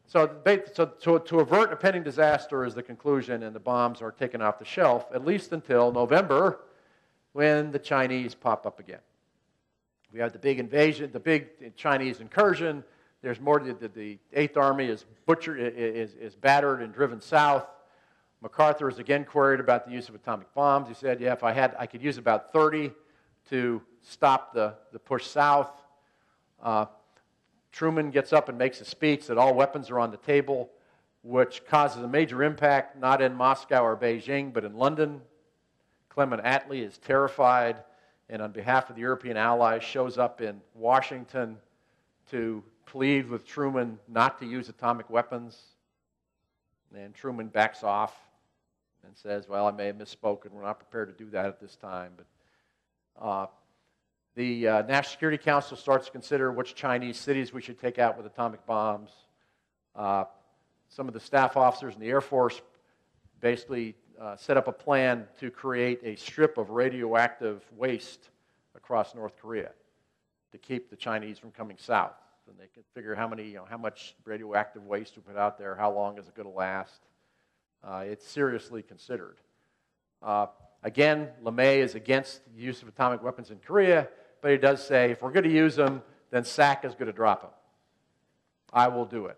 [0.07, 0.29] so,
[0.73, 4.41] so to, to avert a pending disaster is the conclusion, and the bombs are taken
[4.41, 6.59] off the shelf, at least until November,
[7.31, 8.99] when the Chinese pop up again.
[10.11, 12.83] We have the big invasion, the big Chinese incursion.
[13.21, 13.59] There's more.
[13.59, 17.65] The, the Eighth Army is butchered, is, is battered and driven south.
[18.41, 20.87] MacArthur is again queried about the use of atomic bombs.
[20.87, 22.91] He said, "Yeah, if I had, I could use about 30
[23.49, 25.69] to stop the, the push south."
[26.61, 26.85] Uh,
[27.71, 30.69] Truman gets up and makes a speech that all weapons are on the table,
[31.23, 35.21] which causes a major impact not in Moscow or Beijing, but in London.
[36.07, 37.83] Clement Attlee is terrified,
[38.29, 41.57] and on behalf of the European allies, shows up in Washington
[42.31, 45.57] to plead with Truman not to use atomic weapons.
[46.95, 48.15] And Truman backs off
[49.05, 50.51] and says, Well, I may have misspoken.
[50.51, 52.13] We're not prepared to do that at this time.
[52.17, 53.47] But uh,
[54.35, 58.17] the uh, National Security Council starts to consider which Chinese cities we should take out
[58.17, 59.11] with atomic bombs.
[59.95, 60.23] Uh,
[60.87, 62.61] some of the staff officers in the Air Force
[63.39, 68.29] basically uh, set up a plan to create a strip of radioactive waste
[68.75, 69.69] across North Korea
[70.51, 72.13] to keep the Chinese from coming south.
[72.49, 75.57] And they could figure how many, you know, how much radioactive waste we put out
[75.57, 77.01] there, how long is it going to last.
[77.83, 79.37] Uh, it's seriously considered.
[80.21, 80.47] Uh,
[80.83, 84.09] again, LeMay is against the use of atomic weapons in Korea
[84.41, 87.13] but he does say if we're going to use them, then SAC is going to
[87.13, 87.51] drop them.
[88.71, 89.37] I will do it.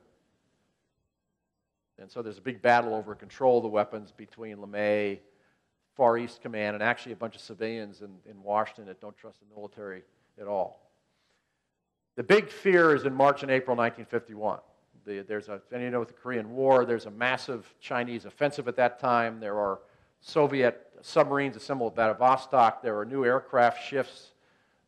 [1.98, 5.20] And so there's a big battle over control of the weapons between LeMay,
[5.96, 9.40] Far East Command, and actually a bunch of civilians in, in Washington that don't trust
[9.40, 10.04] the military
[10.40, 10.91] at all.
[12.16, 14.60] The big fear is in March and April 1951.
[15.06, 18.76] The, there's a, you know, with the Korean War, there's a massive Chinese offensive at
[18.76, 19.40] that time.
[19.40, 19.80] There are
[20.20, 22.84] Soviet submarines assembled at Vladivostok.
[22.84, 24.32] There are new aircraft shifts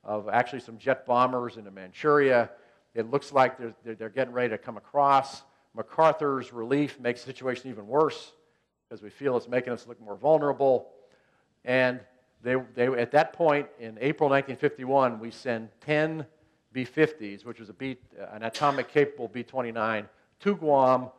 [0.03, 2.49] of actually some jet bombers into Manchuria.
[2.93, 5.43] It looks like they're, they're getting ready to come across.
[5.75, 8.33] MacArthur's relief makes the situation even worse
[8.87, 10.89] because we feel it's making us look more vulnerable.
[11.63, 12.01] And
[12.43, 16.25] they, they, at that point in April 1951, we send 10
[16.73, 17.97] B 50s, which was a B,
[18.31, 20.09] an atomic capable B 29,
[20.41, 21.09] to Guam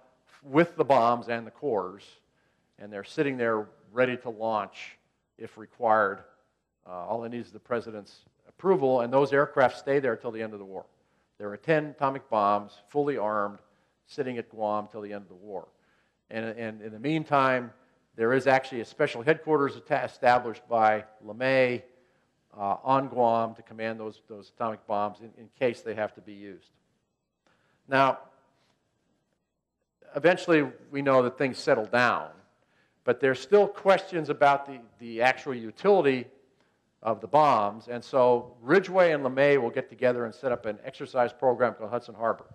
[0.42, 2.02] with the bombs and the cores.
[2.78, 4.98] And they're sitting there ready to launch
[5.38, 6.24] if required.
[6.86, 10.42] Uh, all it needs is the president's approval, and those aircraft stay there until the
[10.42, 10.84] end of the war.
[11.38, 13.58] There are 10 atomic bombs, fully armed,
[14.06, 15.68] sitting at Guam until the end of the war.
[16.30, 17.70] And, and in the meantime,
[18.16, 21.82] there is actually a special headquarters established by LeMay
[22.58, 26.20] uh, on Guam to command those, those atomic bombs in, in case they have to
[26.20, 26.70] be used.
[27.88, 28.18] Now,
[30.16, 32.28] eventually we know that things settle down,
[33.04, 36.26] but there's still questions about the, the actual utility
[37.02, 40.78] of the bombs, and so Ridgway and LeMay will get together and set up an
[40.84, 42.46] exercise program called Hudson Harbor.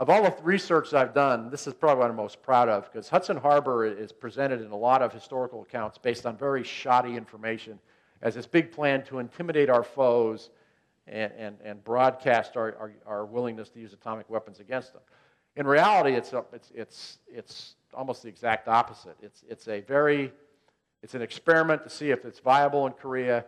[0.00, 3.08] Of all the research I've done, this is probably what I'm most proud of because
[3.08, 7.78] Hudson Harbor is presented in a lot of historical accounts based on very shoddy information
[8.22, 10.50] as this big plan to intimidate our foes
[11.08, 15.02] and, and, and broadcast our, our, our, willingness to use atomic weapons against them.
[15.56, 19.16] In reality, it's, a, it's, it's, it's almost the exact opposite.
[19.20, 20.32] It's, it's a very,
[21.02, 23.44] it's an experiment to see if it's viable in Korea.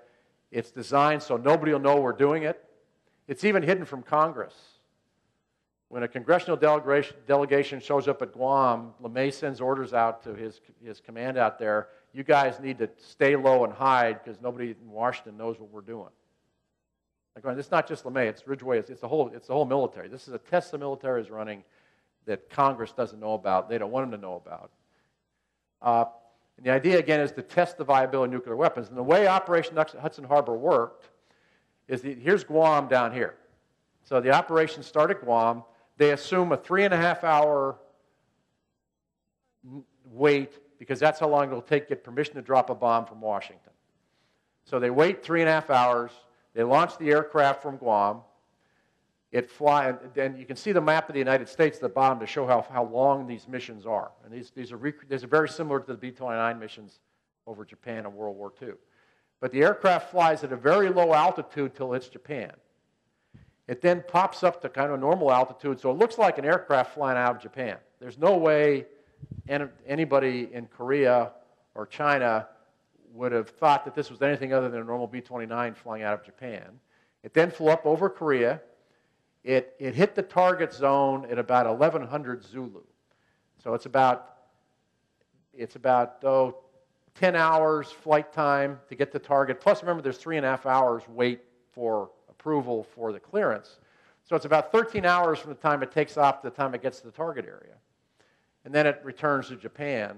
[0.51, 2.63] It's designed so nobody will know we're doing it.
[3.29, 4.55] It's even hidden from Congress.
[5.89, 10.61] When a congressional delegation, delegation shows up at Guam, LeMay sends orders out to his,
[10.85, 14.91] his command out there you guys need to stay low and hide because nobody in
[14.91, 16.11] Washington knows what we're doing.
[17.45, 20.07] I'm it's not just LeMay, it's Ridgway, it's, it's, the whole, it's the whole military.
[20.07, 21.65] This is a test the military is running
[22.27, 24.71] that Congress doesn't know about, they don't want them to know about.
[25.83, 26.05] Uh,
[26.57, 28.89] and the idea, again, is to test the viability of nuclear weapons.
[28.89, 31.09] And the way Operation Hudson Harbor worked
[31.89, 33.35] is that here's Guam down here.
[34.05, 35.65] So the operation started Guam.
[35.97, 37.77] They assume a three and a half hour
[40.05, 43.21] wait because that's how long it'll take to get permission to drop a bomb from
[43.21, 43.73] Washington.
[44.65, 46.11] So they wait three and a half hours.
[46.55, 48.21] They launch the aircraft from Guam.
[49.33, 51.89] It fly, and then you can see the map of the United States at the
[51.89, 54.13] bottom to show how, how long these missions are.
[54.25, 57.01] And these, these, are these are very similar to the B 29 missions
[57.47, 58.75] over Japan in World War II.
[59.41, 62.53] But the aircraft flies at a very low altitude till it's Japan.
[63.67, 66.95] It then pops up to kind of normal altitude, so it looks like an aircraft
[66.95, 67.79] flying out of Japan.
[67.99, 68.87] There's no way
[69.49, 71.33] anybody in Korea
[71.75, 72.49] or China
[73.13, 76.15] would have thought that this was anything other than a normal B 29 flying out
[76.15, 76.81] of Japan.
[77.23, 78.61] It then flew up over Korea.
[79.45, 82.83] It, it hit the target zone at about 1100 Zulu.
[83.63, 84.35] So it's about,
[85.53, 86.57] it's about oh,
[87.15, 89.61] 10 hours flight time to get the target.
[89.61, 93.79] Plus, remember, there's three and a half hours wait for approval for the clearance.
[94.25, 96.83] So it's about 13 hours from the time it takes off to the time it
[96.83, 97.75] gets to the target area
[98.65, 100.17] and then it returns to Japan.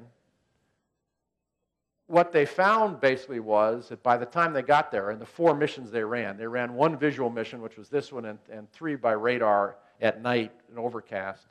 [2.07, 5.55] What they found basically was that by the time they got there, and the four
[5.55, 8.95] missions they ran, they ran one visual mission, which was this one, and, and three
[8.95, 11.47] by radar at night and overcast.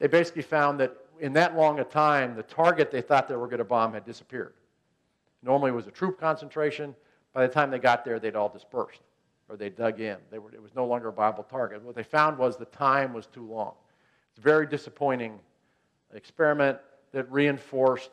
[0.00, 3.46] They basically found that in that long a time, the target they thought they were
[3.46, 4.54] going to bomb had disappeared.
[5.42, 6.94] Normally it was a troop concentration.
[7.32, 9.00] By the time they got there, they'd all dispersed
[9.48, 10.16] or they dug in.
[10.30, 11.82] They were, it was no longer a viable target.
[11.82, 13.74] What they found was the time was too long.
[14.32, 15.38] It's very disappointing
[16.14, 16.78] experiment
[17.12, 18.10] that reinforced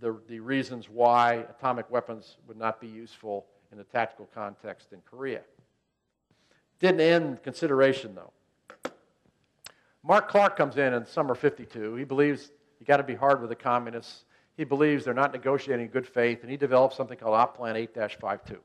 [0.00, 5.00] the, the reasons why atomic weapons would not be useful in a tactical context in
[5.08, 5.40] Korea.
[6.80, 8.32] Didn't end consideration, though.
[10.02, 11.94] Mark Clark comes in in summer 52.
[11.94, 14.26] He believes you got to be hard with the communists.
[14.56, 17.76] He believes they're not negotiating in good faith, and he develops something called Op Plan
[17.76, 18.58] 8 52.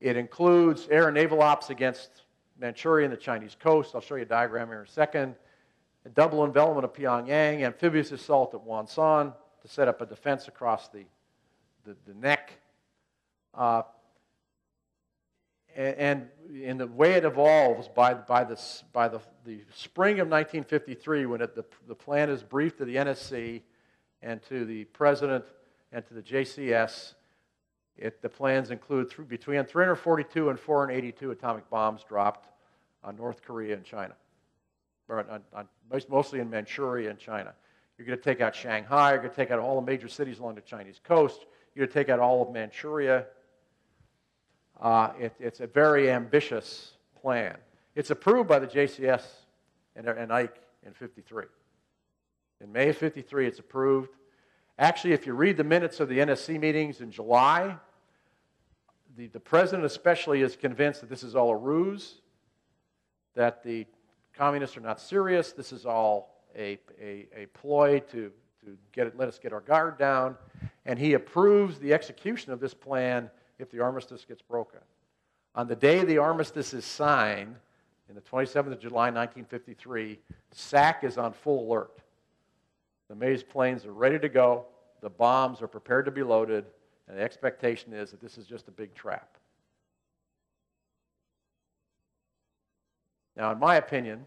[0.00, 2.22] It includes air and naval ops against
[2.58, 3.94] Manchuria and the Chinese coast.
[3.94, 5.34] I'll show you a diagram here in a second
[6.08, 10.88] a double envelopment of Pyongyang, amphibious assault at Wonsan to set up a defense across
[10.88, 11.04] the,
[11.84, 12.58] the, the neck.
[13.54, 13.82] Uh,
[15.76, 18.58] and, in the way it evolves by, by, the,
[18.94, 22.96] by the, the spring of 1953, when it, the, the plan is briefed to the
[22.96, 23.60] NSC
[24.22, 25.44] and to the president
[25.92, 27.14] and to the JCS,
[27.98, 32.48] it, the plans include th- between 342 and 482 atomic bombs dropped
[33.04, 34.14] on North Korea and China
[35.08, 35.68] on, on,
[36.08, 37.54] mostly in Manchuria and China.
[37.96, 39.10] You're going to take out Shanghai.
[39.10, 41.46] You're going to take out all the major cities along the Chinese coast.
[41.74, 43.26] You're going to take out all of Manchuria.
[44.80, 47.56] Uh, it, it's a very ambitious plan.
[47.96, 49.24] It's approved by the JCS
[49.96, 51.44] and, and Ike in 53.
[52.60, 54.10] In May of 53, it's approved.
[54.78, 57.76] Actually, if you read the minutes of the NSC meetings in July,
[59.16, 62.20] the, the president, especially, is convinced that this is all a ruse,
[63.34, 63.86] that the
[64.38, 68.30] communists are not serious, this is all a, a, a ploy to,
[68.64, 70.36] to get it, let us get our guard down,
[70.86, 74.78] and he approves the execution of this plan if the armistice gets broken.
[75.56, 77.56] On the day the armistice is signed,
[78.08, 80.18] in the 27th of July, 1953,
[80.52, 81.98] SAC is on full alert.
[83.12, 84.66] LeMay's planes are ready to go,
[85.00, 86.64] the bombs are prepared to be loaded,
[87.08, 89.37] and the expectation is that this is just a big trap.
[93.38, 94.26] Now, in my opinion,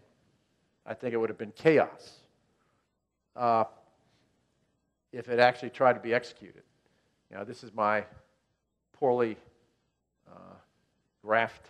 [0.86, 2.22] I think it would have been chaos
[3.36, 3.64] uh,
[5.12, 6.62] if it actually tried to be executed.
[7.30, 8.04] Now, this is my
[8.98, 9.36] poorly
[10.26, 10.54] uh,
[11.24, 11.68] graphed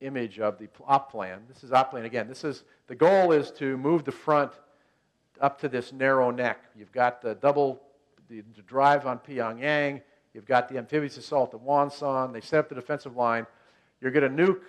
[0.00, 1.40] image of the op plan.
[1.48, 2.28] This is op plan again.
[2.28, 4.52] This is the goal is to move the front
[5.40, 6.60] up to this narrow neck.
[6.76, 7.82] You've got the double
[8.28, 10.00] the, the drive on Pyongyang.
[10.34, 12.32] You've got the amphibious assault at Wonsan.
[12.32, 13.46] They set up the defensive line.
[14.00, 14.62] You're going to nuke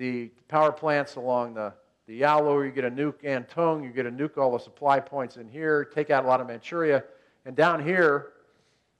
[0.00, 1.74] the power plants along the,
[2.06, 2.64] the Yalu.
[2.64, 3.84] you get a nuke Antung.
[3.84, 6.46] you get a nuke all the supply points in here, take out a lot of
[6.46, 7.04] Manchuria.
[7.44, 8.32] And down here,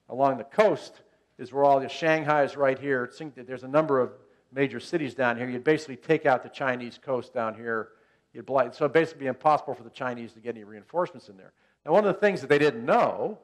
[0.09, 1.01] along the coast,
[1.39, 3.11] is where all the Shanghai is right here.
[3.35, 4.11] There's a number of
[4.53, 5.49] major cities down here.
[5.49, 7.89] You'd basically take out the Chinese coast down here.
[8.31, 11.35] You'd blight, so it'd basically be impossible for the Chinese to get any reinforcements in
[11.35, 11.51] there.
[11.83, 13.39] Now, one of the things that they didn't know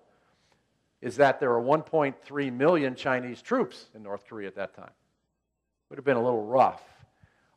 [1.01, 4.85] is that there were 1.3 million Chinese troops in North Korea at that time.
[4.85, 6.83] It Would have been a little rough.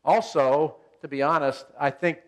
[0.04, 2.18] Also, to be honest, I think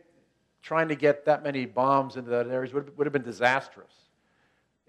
[0.63, 3.93] trying to get that many bombs into that area would, would have been disastrous.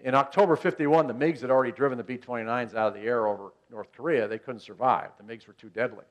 [0.00, 3.26] In October 51, the MiGs had already driven the B 29s out of the air
[3.26, 4.28] over North Korea.
[4.28, 6.04] They couldn't survive, the MiGs were too deadly.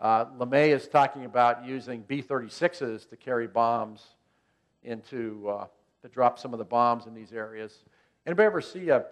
[0.00, 4.14] Uh, LeMay is talking about using B 36s to carry bombs
[4.84, 5.66] into, uh,
[6.02, 7.84] to drop some of the bombs in these areas.
[8.24, 9.06] Anybody ever see a,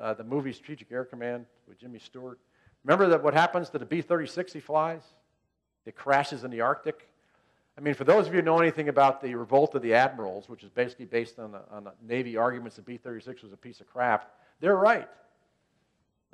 [0.00, 2.38] uh, the movie Strategic Air Command with Jimmy Stewart.
[2.84, 5.02] Remember that what happens to the B 36 he flies?
[5.86, 7.08] It crashes in the Arctic.
[7.76, 10.48] I mean, for those of you who know anything about the revolt of the admirals,
[10.48, 13.56] which is basically based on the, on the Navy arguments that B 36 was a
[13.56, 15.08] piece of crap, they're right.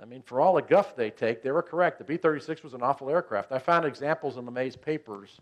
[0.01, 1.99] I mean, for all the guff they take, they were correct.
[1.99, 3.53] The B 36 was an awful aircraft.
[3.53, 5.41] I found examples in LeMay's papers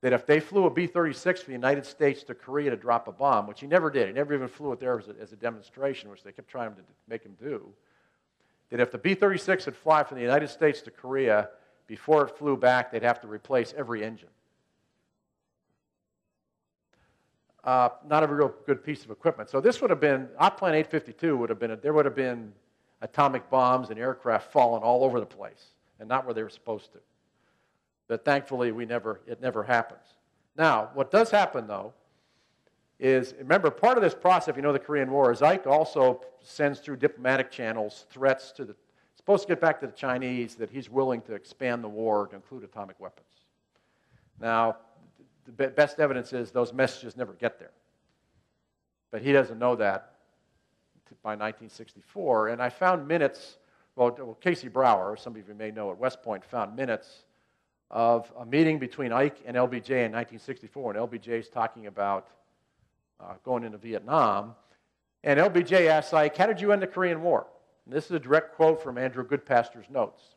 [0.00, 3.08] that if they flew a B 36 from the United States to Korea to drop
[3.08, 5.32] a bomb, which he never did, he never even flew it there as a, as
[5.32, 7.68] a demonstration, which they kept trying to make him do,
[8.70, 11.50] that if the B 36 had fly from the United States to Korea,
[11.90, 14.28] before it flew back, they'd have to replace every engine.
[17.64, 19.50] Uh, not a real good piece of equipment.
[19.50, 22.14] So this would have been, Op Plan 852 would have been, a, there would have
[22.14, 22.52] been
[23.02, 25.66] atomic bombs and aircraft falling all over the place
[25.98, 27.00] and not where they were supposed to.
[28.06, 30.14] But thankfully, we never, it never happens.
[30.56, 31.92] Now, what does happen, though,
[33.00, 36.20] is remember, part of this process, if you know the Korean War, is Ike also
[36.40, 38.76] sends through diplomatic channels threats to the,
[39.30, 42.34] supposed to get back to the Chinese that he's willing to expand the war to
[42.34, 43.28] include atomic weapons.
[44.40, 44.78] Now,
[45.56, 47.70] the best evidence is those messages never get there.
[49.12, 50.14] But he doesn't know that
[51.22, 52.48] by 1964.
[52.48, 53.58] And I found minutes,
[53.94, 57.22] well, Casey Brower, some of you may know at West Point, found minutes
[57.88, 62.26] of a meeting between Ike and LBJ in 1964, and LBJ is talking about
[63.20, 64.56] uh, going into Vietnam.
[65.22, 67.46] And LBJ asks Ike, How did you end the Korean War?
[67.90, 70.36] And this is a direct quote from Andrew Goodpaster's notes.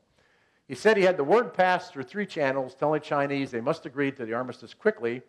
[0.68, 4.12] He said he had the word passed through three channels telling Chinese they must agree
[4.12, 5.22] to the armistice quickly,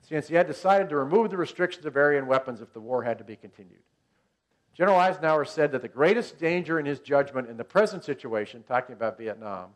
[0.00, 3.18] since he had decided to remove the restrictions of Aryan weapons if the war had
[3.18, 3.82] to be continued.
[4.72, 8.94] General Eisenhower said that the greatest danger in his judgment in the present situation, talking
[8.94, 9.72] about Vietnam,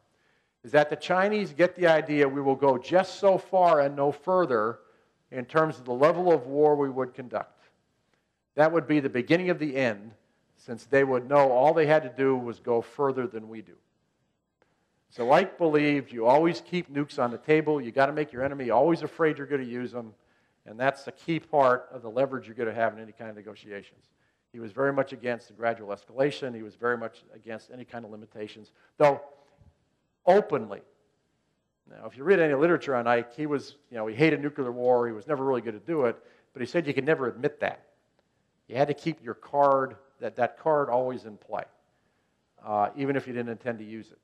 [0.64, 4.10] is that the Chinese get the idea we will go just so far and no
[4.10, 4.78] further
[5.30, 7.64] in terms of the level of war we would conduct.
[8.54, 10.12] That would be the beginning of the end,
[10.60, 13.72] since they would know all they had to do was go further than we do.
[15.08, 17.80] So Ike believed you always keep nukes on the table.
[17.80, 20.14] You got to make your enemy always afraid you're going to use them,
[20.66, 23.30] and that's the key part of the leverage you're going to have in any kind
[23.30, 24.04] of negotiations.
[24.52, 26.54] He was very much against the gradual escalation.
[26.54, 29.20] He was very much against any kind of limitations, though
[30.26, 30.82] openly.
[31.88, 34.70] Now, if you read any literature on Ike, he was, you know, he hated nuclear
[34.70, 35.06] war.
[35.06, 36.16] He was never really good to do it,
[36.52, 37.86] but he said you could never admit that.
[38.68, 41.64] You had to keep your card, that, that card always in play,
[42.64, 44.18] uh, even if you didn't intend to use it.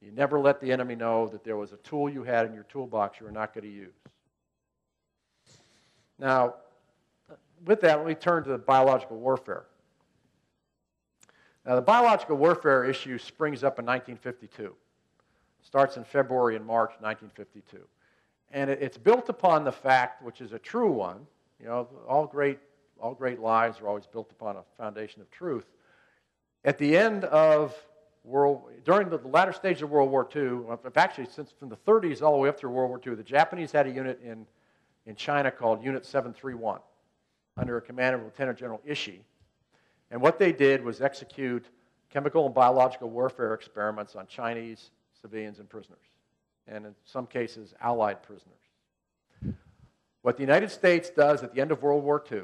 [0.00, 2.64] You never let the enemy know that there was a tool you had in your
[2.64, 3.94] toolbox you were not going to use.
[6.18, 6.54] Now,
[7.64, 9.64] with that, let me turn to the biological warfare.
[11.64, 14.74] Now, the biological warfare issue springs up in 1952.
[15.62, 17.78] Starts in February and March 1952.
[18.52, 21.26] And it's built upon the fact, which is a true one,
[21.60, 22.60] you know, all great,
[23.00, 25.66] all great lies are always built upon a foundation of truth.
[26.64, 27.74] At the end of
[28.24, 32.32] World, during the latter stage of World War II, actually since from the 30s all
[32.32, 34.46] the way up through World War II, the Japanese had a unit in,
[35.06, 36.80] in China called Unit 731
[37.56, 39.20] under a command of Lieutenant General Ishii.
[40.10, 41.66] And what they did was execute
[42.10, 44.90] chemical and biological warfare experiments on Chinese
[45.20, 45.98] civilians and prisoners,
[46.66, 49.56] and in some cases, Allied prisoners.
[50.22, 52.42] What the United States does at the end of World War II,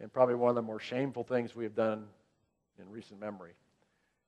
[0.00, 2.06] and probably one of the more shameful things we have done
[2.78, 3.52] in recent memory,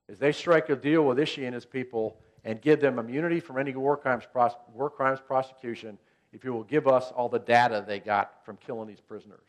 [0.07, 3.57] is they strike a deal with Ishii and his people and give them immunity from
[3.57, 4.23] any war crimes,
[4.73, 5.97] war crimes prosecution
[6.33, 9.39] if you will give us all the data they got from killing these prisoners.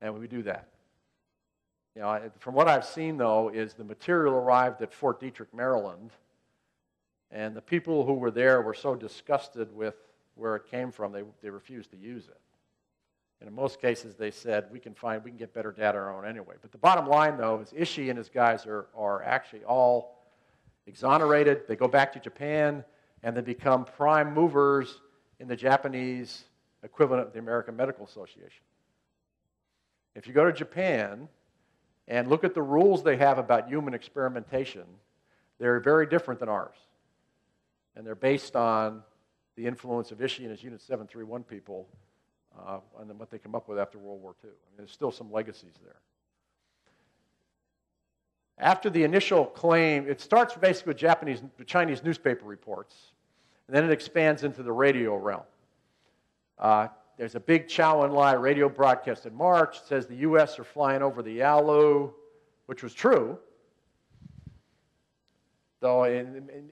[0.00, 0.68] And we do that.
[1.94, 6.10] You know, from what I've seen, though, is the material arrived at Fort Detrick, Maryland,
[7.30, 9.94] and the people who were there were so disgusted with
[10.34, 12.40] where it came from, they, they refused to use it.
[13.40, 16.04] And in most cases, they said, we can find, we can get better data on
[16.04, 16.56] our own anyway.
[16.60, 20.18] But the bottom line, though, is Ishii and his guys are, are actually all
[20.86, 21.62] exonerated.
[21.66, 22.84] They go back to Japan,
[23.22, 25.00] and they become prime movers
[25.38, 26.44] in the Japanese
[26.82, 28.64] equivalent of the American Medical Association.
[30.14, 31.28] If you go to Japan
[32.08, 34.84] and look at the rules they have about human experimentation,
[35.58, 36.76] they're very different than ours.
[37.96, 39.02] And they're based on
[39.56, 41.88] the influence of Ishii and his Unit 731 people
[42.66, 44.50] uh, and then what they come up with after World War II.
[44.50, 45.96] I mean, there's still some legacies there.
[48.58, 52.94] After the initial claim, it starts basically with Japanese, Chinese newspaper reports,
[53.66, 55.42] and then it expands into the radio realm.
[56.58, 59.78] Uh, there's a big Chou En-lai radio broadcast in March.
[59.78, 60.58] It says the U.S.
[60.58, 62.12] are flying over the Yalu,
[62.66, 63.38] which was true.
[65.80, 66.06] Though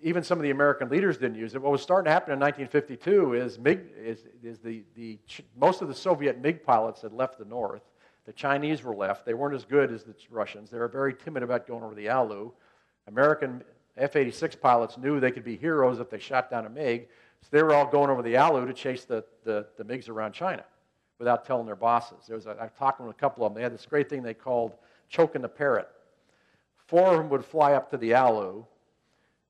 [0.02, 1.62] even some of the American leaders didn't use it.
[1.62, 5.18] What was starting to happen in 1952 is, MiG, is, is the, the,
[5.56, 7.80] most of the Soviet MiG pilots had left the north.
[8.26, 9.24] The Chinese were left.
[9.24, 10.70] They weren't as good as the Russians.
[10.70, 12.52] They were very timid about going over the Yalu.
[13.06, 13.64] American
[13.96, 17.08] F 86 pilots knew they could be heroes if they shot down a MiG.
[17.40, 20.32] So they were all going over the Yalu to chase the, the, the MiGs around
[20.32, 20.64] China
[21.18, 22.26] without telling their bosses.
[22.26, 23.58] There was a, I talked with a couple of them.
[23.58, 24.74] They had this great thing they called
[25.08, 25.88] choking the parrot.
[26.86, 28.66] Four of them would fly up to the Yalu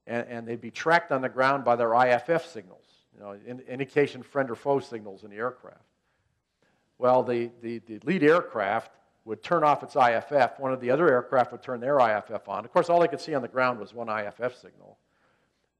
[0.09, 2.83] and, and they'd be tracked on the ground by their IFF signals,
[3.13, 3.37] you know,
[3.67, 5.83] indication friend or foe signals in the aircraft.
[6.97, 8.91] Well, the, the, the lead aircraft
[9.23, 10.59] would turn off its IFF.
[10.59, 12.65] One of the other aircraft would turn their IFF on.
[12.65, 14.97] Of course, all they could see on the ground was one IFF signal.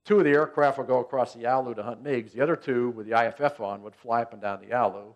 [0.05, 2.31] Two of the aircraft would go across the Yalu to hunt MiGs.
[2.31, 5.13] The other two, with the IFF on, would fly up and down the Yalu.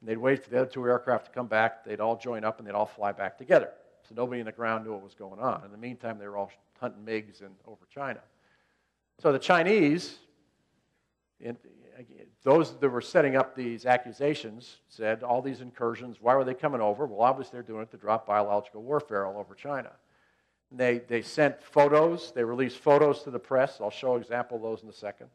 [0.00, 1.84] And they'd wait for the other two aircraft to come back.
[1.84, 3.70] They'd all join up and they'd all fly back together.
[4.08, 5.64] So nobody in the ground knew what was going on.
[5.64, 6.50] In the meantime, they were all
[6.80, 8.20] hunting MiGs in, over China.
[9.20, 10.16] So the Chinese,
[12.44, 16.80] those that were setting up these accusations, said all these incursions, why were they coming
[16.80, 17.04] over?
[17.04, 19.90] Well, obviously they're doing it to drop biological warfare all over China.
[20.70, 23.80] They, they sent photos, they released photos to the press.
[23.80, 25.28] I'll show an example of those in a second.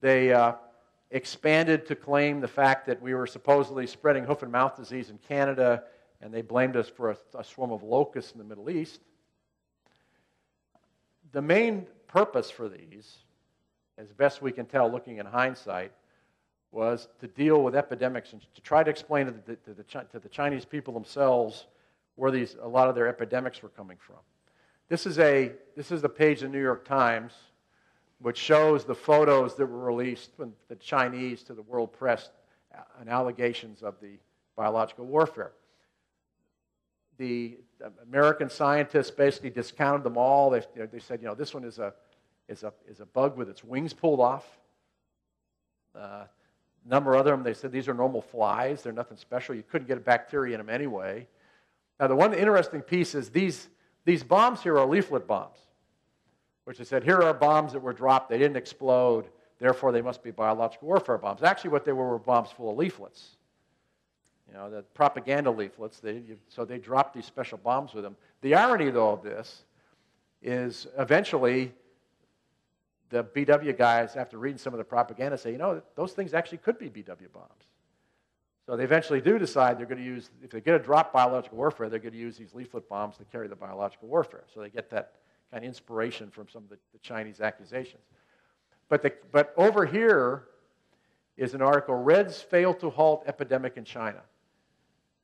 [0.00, 0.52] They uh,
[1.10, 5.18] expanded to claim the fact that we were supposedly spreading hoof and mouth disease in
[5.18, 5.82] Canada,
[6.20, 9.00] and they blamed us for a, a swarm of locusts in the Middle East.
[11.32, 13.18] The main purpose for these,
[13.96, 15.92] as best we can tell looking in hindsight,
[16.70, 20.18] was to deal with epidemics and to try to explain to the, to the, to
[20.18, 21.66] the Chinese people themselves
[22.16, 24.16] where these, a lot of their epidemics were coming from.
[24.88, 27.32] This is, a, this is the page of the New York Times
[28.20, 32.30] which shows the photos that were released from the Chinese to the world press
[32.76, 34.18] uh, and allegations of the
[34.56, 35.52] biological warfare
[37.18, 37.58] the
[38.02, 40.50] American scientists basically discounted them all.
[40.50, 41.94] They, they said, you know, this one is a,
[42.48, 44.44] is a, is a bug with its wings pulled off.
[45.94, 46.26] A uh,
[46.86, 48.82] number of them, they said these are normal flies.
[48.82, 49.54] They're nothing special.
[49.54, 51.26] You couldn't get a bacteria in them anyway.
[52.00, 53.68] Now, the one interesting piece is these,
[54.04, 55.58] these bombs here are leaflet bombs,
[56.64, 58.28] which they said, here are bombs that were dropped.
[58.28, 59.26] They didn't explode.
[59.58, 61.42] Therefore, they must be biological warfare bombs.
[61.42, 63.37] Actually, what they were were bombs full of leaflets
[64.48, 66.00] you know, the propaganda leaflets.
[66.00, 68.16] They, so they dropped these special bombs with them.
[68.40, 69.62] The irony, though, of this
[70.42, 71.72] is eventually
[73.10, 76.58] the BW guys, after reading some of the propaganda, say, you know, those things actually
[76.58, 77.64] could be BW bombs.
[78.66, 81.56] So they eventually do decide they're going to use, if they get a drop biological
[81.56, 84.44] warfare, they're going to use these leaflet bombs to carry the biological warfare.
[84.52, 85.12] So they get that
[85.50, 88.02] kind of inspiration from some of the, the Chinese accusations.
[88.90, 90.44] But, the, but over here
[91.38, 94.20] is an article Reds fail to halt epidemic in China.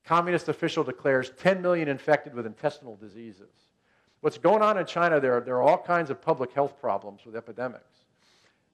[0.04, 3.50] Communist official declares 10 million infected with intestinal diseases.
[4.20, 7.36] What's going on in China, there, there are all kinds of public health problems with
[7.36, 8.04] epidemics.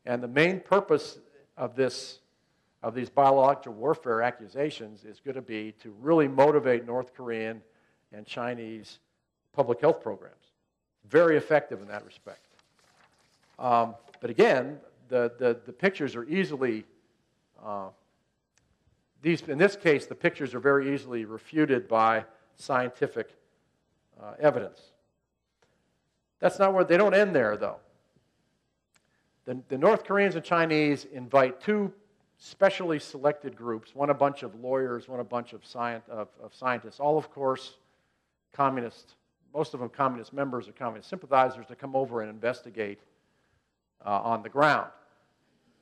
[0.06, 1.18] And the main purpose
[1.56, 2.20] of, this,
[2.82, 7.62] of these biological warfare accusations is going to be to really motivate North Korean
[8.12, 8.98] and Chinese
[9.52, 10.36] public health programs.
[11.08, 12.46] Very effective in that respect.
[13.58, 14.78] Um, but again,
[15.08, 16.84] the, the, the, pictures are easily,
[17.62, 17.88] uh,
[19.22, 22.24] these, in this case, the pictures are very easily refuted by
[22.56, 23.34] scientific
[24.22, 24.80] uh, evidence.
[26.38, 27.76] That's not where, they don't end there, though.
[29.44, 31.92] The, the North Koreans and Chinese invite two
[32.38, 35.62] specially selected groups, one a bunch of lawyers, one a bunch of,
[36.08, 37.76] of, of scientists, all, of course,
[38.52, 39.16] communist,
[39.52, 43.00] most of them communist members or communist sympathizers, to come over and investigate
[44.06, 44.88] uh, on the ground.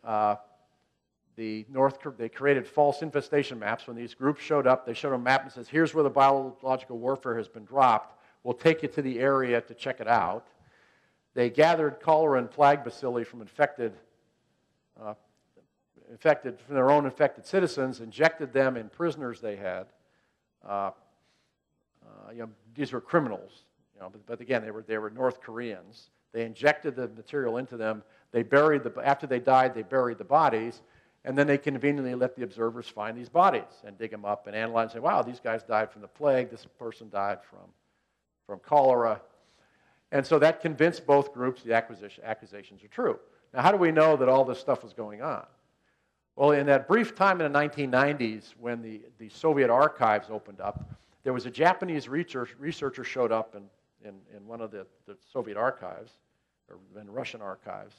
[0.03, 0.34] Uh,
[1.39, 3.86] the North, they created false infestation maps.
[3.86, 6.99] When these groups showed up, they showed a map and says, here's where the biological
[6.99, 8.20] warfare has been dropped.
[8.43, 10.49] We'll take you to the area to check it out.
[11.34, 13.93] They gathered cholera and plague bacilli from infected
[15.01, 15.14] uh,
[16.11, 19.86] infected from their own infected citizens, injected them in prisoners they had.
[20.66, 20.91] Uh,
[22.03, 23.64] uh, you know, these were criminals,
[23.95, 26.09] you know, but, but, again, they were, they were North Koreans.
[26.32, 28.03] They injected the material into them.
[28.32, 30.82] They buried the, after they died, they buried the bodies,
[31.24, 34.54] and then they conveniently let the observers find these bodies and dig them up and
[34.54, 37.68] analyze and say, wow, these guys died from the plague, this person died from,
[38.46, 39.20] from cholera.
[40.10, 43.18] And so that convinced both groups the accusations are true.
[43.52, 45.44] Now, how do we know that all this stuff was going on?
[46.36, 50.88] Well, in that brief time in the 1990s when the, the Soviet archives opened up,
[51.24, 53.64] there was a Japanese research, researcher showed up in,
[54.08, 56.12] in, in one of the, the Soviet archives,
[56.70, 57.96] or in Russian archives,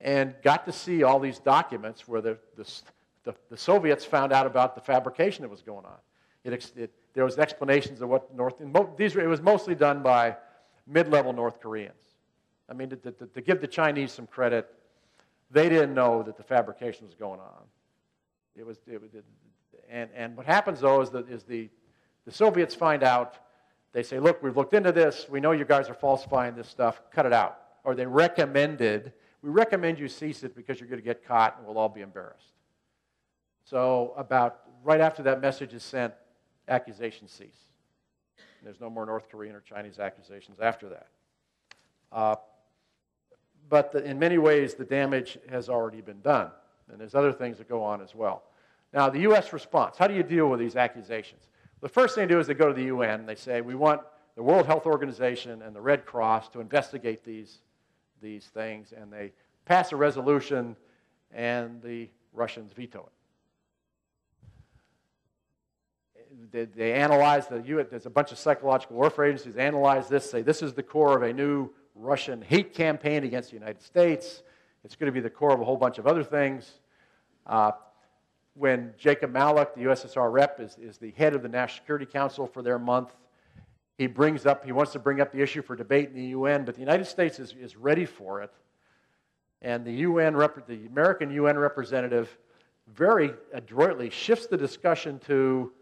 [0.00, 2.64] and got to see all these documents where the, the,
[3.24, 5.96] the, the Soviets found out about the fabrication that was going on.
[6.44, 8.56] It, it, there was explanations of what North,
[8.96, 10.36] these, it was mostly done by
[10.86, 12.02] mid-level North Koreans.
[12.68, 14.68] I mean, to, to, to give the Chinese some credit,
[15.50, 17.62] they didn't know that the fabrication was going on.
[18.56, 19.24] It was, it, it,
[19.90, 21.68] and, and what happens though is that is the,
[22.24, 23.36] the Soviets find out,
[23.92, 27.00] they say, look, we've looked into this, we know you guys are falsifying this stuff,
[27.12, 27.58] cut it out.
[27.84, 29.12] Or they recommended,
[29.44, 32.00] we recommend you cease it because you're going to get caught and we'll all be
[32.00, 32.54] embarrassed.
[33.64, 36.14] So about right after that message is sent,
[36.66, 37.58] accusations cease.
[38.62, 41.08] There's no more North Korean or Chinese accusations after that.
[42.10, 42.36] Uh,
[43.68, 46.50] but the, in many ways, the damage has already been done.
[46.90, 48.44] And there's other things that go on as well.
[48.94, 49.52] Now, the U.S.
[49.52, 51.42] response how do you deal with these accusations?
[51.82, 53.74] The first thing they do is they go to the UN and they say, We
[53.74, 54.00] want
[54.36, 57.58] the World Health Organization and the Red Cross to investigate these,
[58.20, 58.92] these things.
[58.96, 59.32] And they
[59.64, 60.76] pass a resolution,
[61.32, 63.12] and the Russians veto it.
[66.50, 70.42] They, they analyze the UN, there's a bunch of psychological warfare agencies analyze this, say
[70.42, 74.42] this is the core of a new Russian hate campaign against the United States.
[74.84, 76.70] It's going to be the core of a whole bunch of other things.
[77.46, 77.72] Uh,
[78.54, 82.46] when Jacob Malik, the USSR rep, is, is the head of the National Security Council
[82.46, 83.10] for their month,
[83.96, 86.64] he brings up, he wants to bring up the issue for debate in the UN,
[86.64, 88.52] but the United States is, is ready for it.
[89.62, 92.36] And the UN, rep, the American UN representative
[92.92, 95.72] very adroitly shifts the discussion to,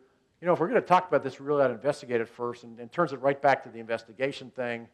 [0.40, 2.28] you know, if we're going to talk about this, we really ought to investigate it
[2.28, 4.86] first, and, and turns it right back to the investigation thing.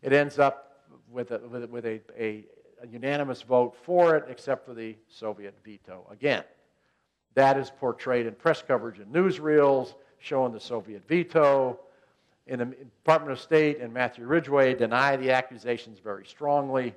[0.00, 2.44] It ends up with a, with, a, with a, a,
[2.82, 6.42] a unanimous vote for it, except for the Soviet veto again.
[7.34, 11.78] That is portrayed in press coverage and newsreels, showing the Soviet veto.
[12.46, 16.94] In the Department of State and Matthew Ridgway deny the accusations very strongly.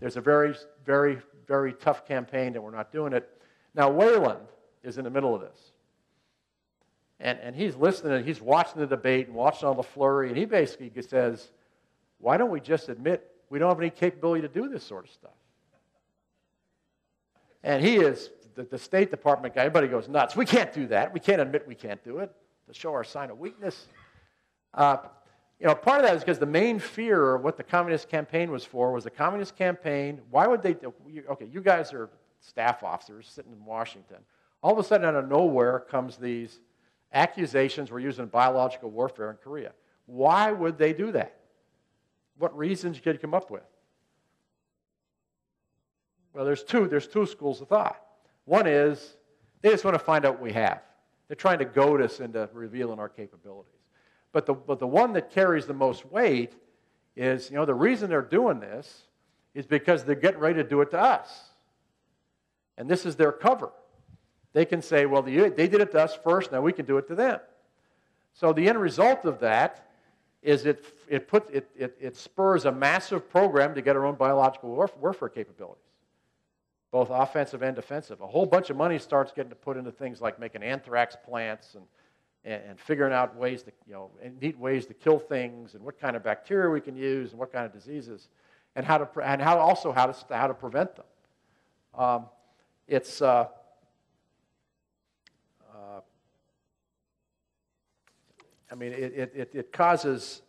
[0.00, 3.28] There's a very, very, very tough campaign that we're not doing it.
[3.74, 4.48] Now, Weyland
[4.82, 5.72] is in the middle of this.
[7.20, 10.36] And, and he's listening and he's watching the debate and watching all the flurry, and
[10.36, 11.52] he basically says,
[12.18, 15.10] why don't we just admit we don't have any capability to do this sort of
[15.10, 15.30] stuff?
[17.62, 20.34] And he is, the, the State Department guy, everybody goes nuts.
[20.34, 21.14] We can't do that.
[21.14, 22.32] We can't admit we can't do it
[22.66, 23.86] to show our sign of weakness.
[24.74, 24.98] Uh,
[25.60, 28.50] you know, part of that is because the main fear of what the communist campaign
[28.50, 30.20] was for was the communist campaign.
[30.30, 30.76] Why would they?
[31.30, 32.10] Okay, you guys are
[32.40, 34.18] staff officers sitting in Washington.
[34.62, 36.60] All of a sudden, out of nowhere, comes these
[37.12, 39.72] accusations we're using biological warfare in Korea.
[40.06, 41.36] Why would they do that?
[42.38, 43.62] What reasons could you come up with?
[46.32, 48.00] Well, there's two, there's two schools of thought.
[48.46, 49.16] One is
[49.60, 50.80] they just want to find out what we have.
[51.28, 53.71] They're trying to goad us into revealing our capabilities.
[54.32, 56.54] But the, but the one that carries the most weight
[57.16, 59.02] is, you know, the reason they're doing this
[59.54, 61.50] is because they're getting ready to do it to us.
[62.78, 63.70] And this is their cover.
[64.54, 67.06] They can say, well, they did it to us first, now we can do it
[67.08, 67.40] to them.
[68.34, 69.90] So the end result of that
[70.42, 74.16] is it, it, put, it, it, it spurs a massive program to get our own
[74.16, 74.70] biological
[75.00, 75.84] warfare capabilities,
[76.90, 78.20] both offensive and defensive.
[78.20, 81.84] A whole bunch of money starts getting put into things like making anthrax plants and
[82.44, 86.00] and, and figuring out ways to, you know, neat ways to kill things and what
[86.00, 88.28] kind of bacteria we can use and what kind of diseases
[88.74, 91.04] and how to, and how also how to, how to prevent them.
[91.94, 92.26] Um,
[92.88, 93.46] it's, uh,
[95.70, 96.00] uh,
[98.70, 100.42] I mean, it, it, it causes,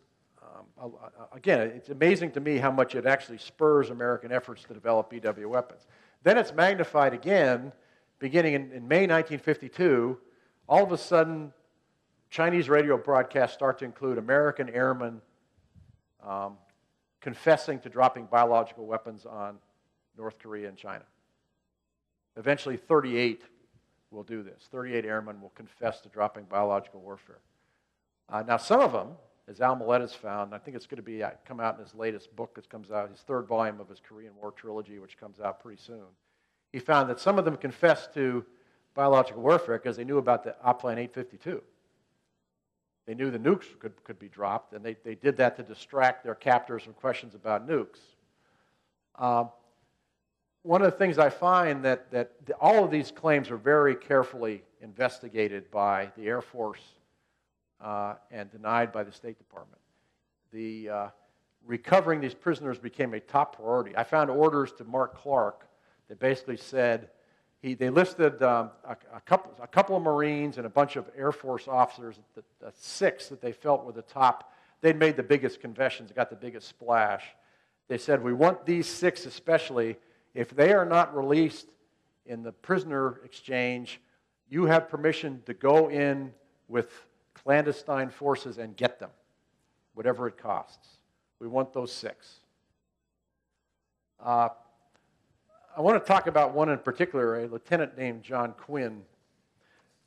[0.80, 0.92] um,
[1.32, 5.46] again, it's amazing to me how much it actually spurs American efforts to develop BW
[5.46, 5.86] weapons.
[6.22, 7.72] Then it's magnified again,
[8.18, 10.18] beginning in, in May 1952.
[10.66, 11.52] All of a sudden,
[12.34, 15.20] Chinese radio broadcasts start to include American airmen
[16.26, 16.56] um,
[17.20, 19.56] confessing to dropping biological weapons on
[20.18, 21.04] North Korea and China.
[22.36, 23.42] Eventually, 38
[24.10, 24.66] will do this.
[24.72, 27.38] 38 airmen will confess to dropping biological warfare.
[28.28, 29.10] Uh, now, some of them,
[29.46, 31.84] as Al Millett has found, I think it's going to be uh, come out in
[31.84, 35.16] his latest book that comes out, his third volume of his Korean War trilogy, which
[35.16, 36.02] comes out pretty soon.
[36.72, 38.44] He found that some of them confessed to
[38.92, 41.62] biological warfare because they knew about the Opplan 852.
[43.06, 46.24] They knew the nukes could, could be dropped, and they, they did that to distract
[46.24, 47.98] their captors from questions about nukes.
[49.18, 49.50] Um,
[50.62, 54.62] one of the things I find that, that all of these claims are very carefully
[54.80, 56.80] investigated by the Air Force
[57.82, 59.80] uh, and denied by the State Department.
[60.52, 61.08] The uh,
[61.66, 63.94] recovering these prisoners became a top priority.
[63.94, 65.68] I found orders to Mark Clark
[66.08, 67.10] that basically said
[67.64, 71.08] he, they listed um, a, a, couple, a couple of Marines and a bunch of
[71.16, 74.52] Air Force officers, the, the six that they felt were the top.
[74.82, 77.24] They'd made the biggest confessions, got the biggest splash.
[77.88, 79.96] They said, We want these six especially
[80.34, 81.68] if they are not released
[82.26, 83.98] in the prisoner exchange,
[84.50, 86.34] you have permission to go in
[86.68, 89.10] with clandestine forces and get them,
[89.94, 90.98] whatever it costs.
[91.38, 92.40] We want those six.
[94.22, 94.50] Uh,
[95.76, 99.02] I want to talk about one in particular, a lieutenant named John Quinn.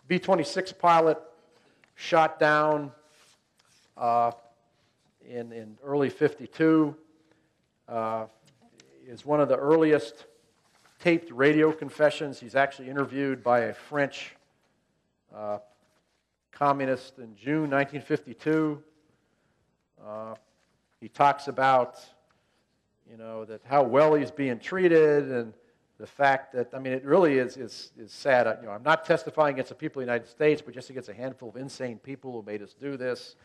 [0.08, 1.20] B 26 pilot,
[1.96, 2.94] shot down
[3.98, 4.32] uh,
[5.28, 6.96] in, in early 52.
[7.90, 8.28] Uh,
[9.06, 10.26] is one of the earliest
[11.00, 12.40] taped radio confessions.
[12.40, 14.38] He's actually interviewed by a French
[15.36, 15.58] uh,
[16.54, 18.82] communist in June 1952.
[20.02, 20.36] Uh,
[21.02, 22.00] he talks about,
[23.10, 25.54] you know, that how well he's being treated and
[26.00, 28.46] the fact that, I mean, it really is, is, is sad.
[28.62, 31.10] You know, I'm not testifying against the people of the United States, but just against
[31.10, 33.36] a handful of insane people who made us do this.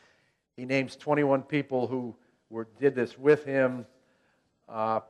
[0.57, 2.15] He names 21 people who
[2.51, 3.87] were, did this with him.
[4.69, 5.01] Uh,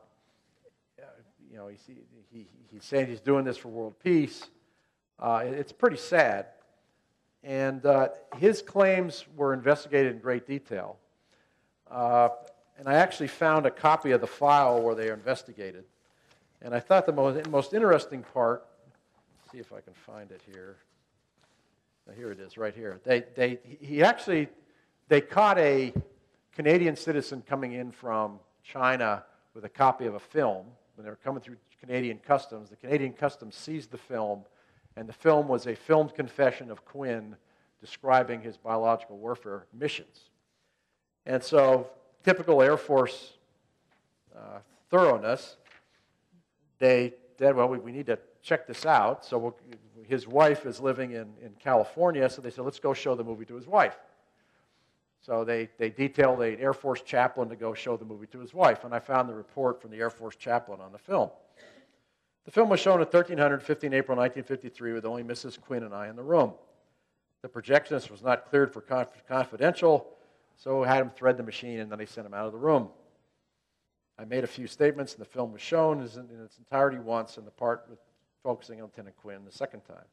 [1.50, 1.84] you know, he's,
[2.30, 4.46] he, he's saying he's doing this for world peace.
[5.18, 6.46] Uh, it's pretty sad.
[7.42, 10.96] And uh, his claims were investigated in great detail.
[11.90, 12.28] Uh,
[12.82, 15.84] and I actually found a copy of the file where they investigated.
[16.62, 18.66] And I thought the most, most interesting part,
[19.52, 20.78] see if I can find it here.
[22.08, 22.98] Now, here it is, right here.
[23.04, 24.48] They, they, he actually,
[25.06, 25.94] they caught a
[26.50, 29.22] Canadian citizen coming in from China
[29.54, 30.66] with a copy of a film
[30.96, 32.68] when they were coming through Canadian customs.
[32.68, 34.42] The Canadian customs seized the film,
[34.96, 37.36] and the film was a filmed confession of Quinn
[37.80, 40.30] describing his biological warfare missions.
[41.24, 41.88] And so,
[42.22, 43.34] typical Air Force
[44.36, 44.58] uh,
[44.90, 45.56] thoroughness,
[46.78, 49.24] they said, well, we, we, need to check this out.
[49.24, 49.56] So we'll,
[50.06, 53.44] his wife is living in, in California, so they said, let's go show the movie
[53.46, 53.98] to his wife.
[55.20, 58.52] So they, they detailed an Air Force chaplain to go show the movie to his
[58.52, 61.30] wife, and I found the report from the Air Force chaplain on the film.
[62.44, 65.60] The film was shown at 1300, 15 April 1953, with only Mrs.
[65.60, 66.52] Quinn and I in the room.
[67.42, 70.08] The projectionist was not cleared for conf- confidential,
[70.62, 72.58] so I had him thread the machine, and then I sent him out of the
[72.58, 72.88] room.
[74.16, 77.44] I made a few statements, and the film was shown in its entirety once, and
[77.44, 77.98] the part with
[78.44, 80.04] focusing on Lieutenant Quinn the second time.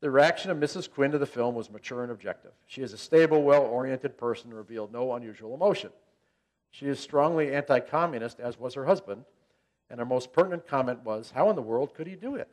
[0.00, 0.90] The reaction of Mrs.
[0.90, 2.52] Quinn to the film was mature and objective.
[2.66, 5.90] She is a stable, well oriented person and revealed no unusual emotion.
[6.70, 9.24] She is strongly anti communist, as was her husband,
[9.90, 12.48] and her most pertinent comment was, How in the world could he do it?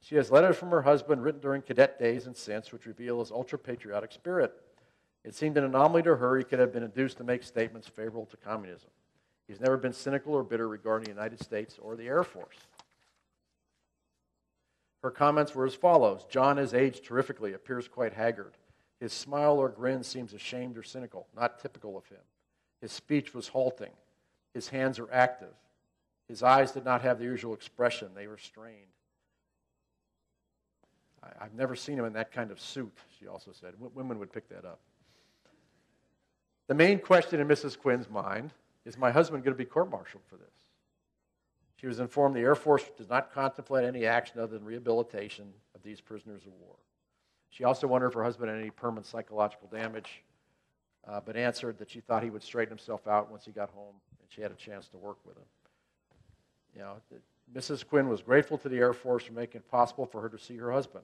[0.00, 3.32] She has letters from her husband written during cadet days and since, which reveal his
[3.32, 4.52] ultra patriotic spirit.
[5.24, 8.26] It seemed an anomaly to her he could have been induced to make statements favorable
[8.26, 8.90] to communism.
[9.46, 12.56] He's never been cynical or bitter regarding the United States or the Air Force.
[15.02, 18.52] Her comments were as follows John has aged terrifically, appears quite haggard.
[19.00, 22.20] His smile or grin seems ashamed or cynical, not typical of him.
[22.80, 23.92] His speech was halting.
[24.52, 25.54] His hands are active.
[26.28, 28.76] His eyes did not have the usual expression, they were strained.
[31.22, 33.72] I, have never seen him in that kind of suit, she also said.
[33.72, 34.80] W- women would pick that up.
[36.70, 37.76] The main question in Mrs.
[37.76, 38.52] Quinn's mind
[38.84, 40.54] is my husband going to be court martialed for this?
[41.74, 45.82] She was informed the Air Force does not contemplate any action other than rehabilitation of
[45.82, 46.76] these prisoners of war.
[47.48, 50.22] She also wondered if her husband had any permanent psychological damage,
[51.08, 53.96] uh, but answered that she thought he would straighten himself out once he got home
[54.20, 55.42] and she had a chance to work with him.
[56.76, 56.96] You know,
[57.52, 57.84] Mrs.
[57.84, 60.56] Quinn was grateful to the Air Force for making it possible for her to see
[60.56, 61.02] her husband.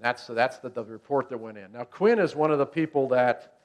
[0.00, 1.72] And that's, that's the, the report that went in.
[1.72, 3.58] Now, Quinn is one of the people that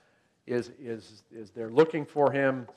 [0.46, 2.68] is, is, is they're looking for him.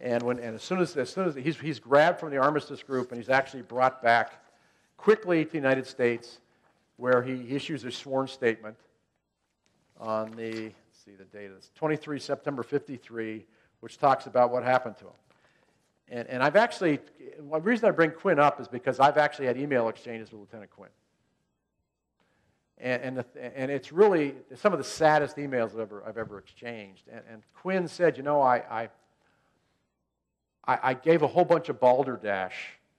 [0.00, 2.82] And, when, and as soon as, as soon as he's, he's grabbed from the armistice
[2.82, 4.44] group and he's actually brought back
[4.96, 6.40] quickly to the United States,
[6.96, 8.76] where he issues a sworn statement
[10.00, 10.72] on the,
[11.04, 13.46] see the date, it's 23 September 53,
[13.78, 15.12] which talks about what happened to him.
[16.08, 16.98] And, and I've actually,
[17.38, 20.72] the reason I bring Quinn up is because I've actually had email exchanges with Lieutenant
[20.72, 20.90] Quinn.
[22.82, 26.38] And, and, the, and it's really some of the saddest emails I've ever, I've ever
[26.38, 27.08] exchanged.
[27.12, 28.88] And, and Quinn said, You know, I,
[30.66, 32.54] I, I gave a whole bunch of balderdash.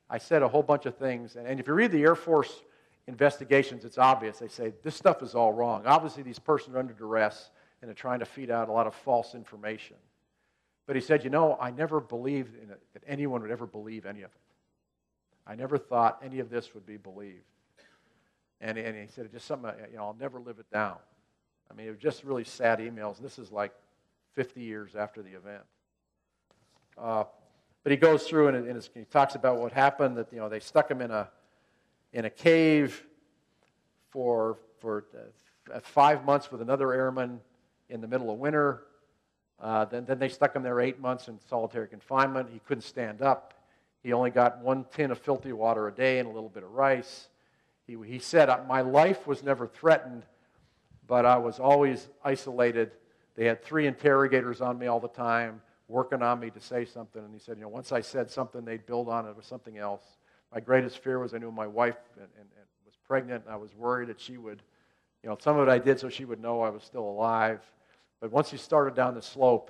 [0.10, 1.36] I said a whole bunch of things.
[1.36, 2.64] And, and if you read the Air Force
[3.08, 4.40] investigations, it's obvious.
[4.40, 5.86] They say this stuff is all wrong.
[5.86, 7.50] Obviously, these persons are under duress
[7.82, 9.98] and they're trying to feed out a lot of false information.
[10.86, 12.56] But he said, You know, I never believed
[12.94, 14.42] that anyone would ever believe any of it.
[15.48, 17.46] I never thought any of this would be believed.
[18.62, 20.98] And, and he said, just something, you know, I'll never live it down.
[21.70, 23.20] I mean, it was just really sad emails.
[23.20, 23.74] This is like
[24.34, 25.64] 50 years after the event.
[26.98, 27.24] Uh,
[27.84, 30.60] but he goes through and, and he talks about what happened, that, you know, they
[30.60, 31.28] stuck him in a,
[32.14, 33.04] in a cave
[34.12, 35.06] for, for
[35.74, 37.40] uh, five months with another airman
[37.90, 38.84] in the middle of winter.
[39.60, 42.50] Uh, then, then they stuck him there eight months in solitary confinement.
[42.52, 43.56] He couldn't stand up.
[44.04, 46.72] He only got one tin of filthy water a day and a little bit of
[46.72, 47.28] rice.
[47.92, 50.24] He, he said, My life was never threatened,
[51.08, 52.92] but I was always isolated.
[53.36, 57.22] They had three interrogators on me all the time, working on me to say something.
[57.22, 59.78] And he said, You know, once I said something, they'd build on it with something
[59.78, 60.06] else.
[60.54, 63.58] My greatest fear was I knew my wife and, and, and was pregnant, and I
[63.58, 64.64] was worried that she would,
[65.22, 67.60] you know, some of it I did so she would know I was still alive.
[68.22, 69.70] But once he started down the slope,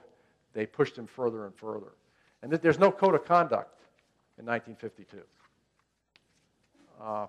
[0.54, 1.94] they pushed him further and further.
[2.44, 3.80] And there's no code of conduct
[4.38, 5.22] in 1952.
[7.02, 7.26] Uh,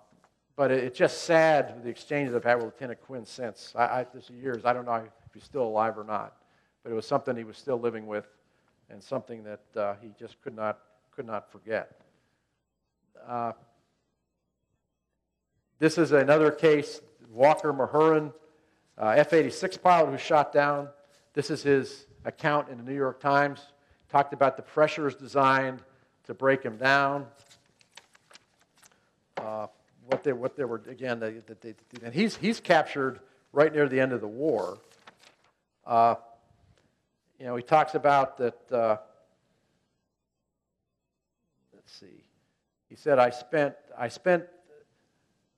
[0.56, 3.72] but it's just sad the exchanges I've had with Lieutenant Quinn since.
[3.76, 4.64] I, I, this years.
[4.64, 6.36] I don't know if he's still alive or not,
[6.82, 8.26] but it was something he was still living with,
[8.90, 10.78] and something that uh, he just could not
[11.14, 12.00] could not forget.
[13.26, 13.52] Uh,
[15.78, 17.00] this is another case.
[17.30, 18.32] Walker Mahurin,
[18.98, 20.88] uh, F-86 pilot who shot down
[21.34, 23.60] this is his account in the New York Times.
[24.10, 25.82] Talked about the pressures designed
[26.24, 27.26] to break him down.
[29.38, 29.66] Uh,
[30.12, 33.20] what they what they were again, they, they, and he's he's captured
[33.52, 34.78] right near the end of the war.
[35.86, 36.14] Uh,
[37.38, 38.72] you know, he talks about that.
[38.72, 38.96] Uh,
[41.74, 42.24] let's see.
[42.88, 44.44] He said, "I spent I spent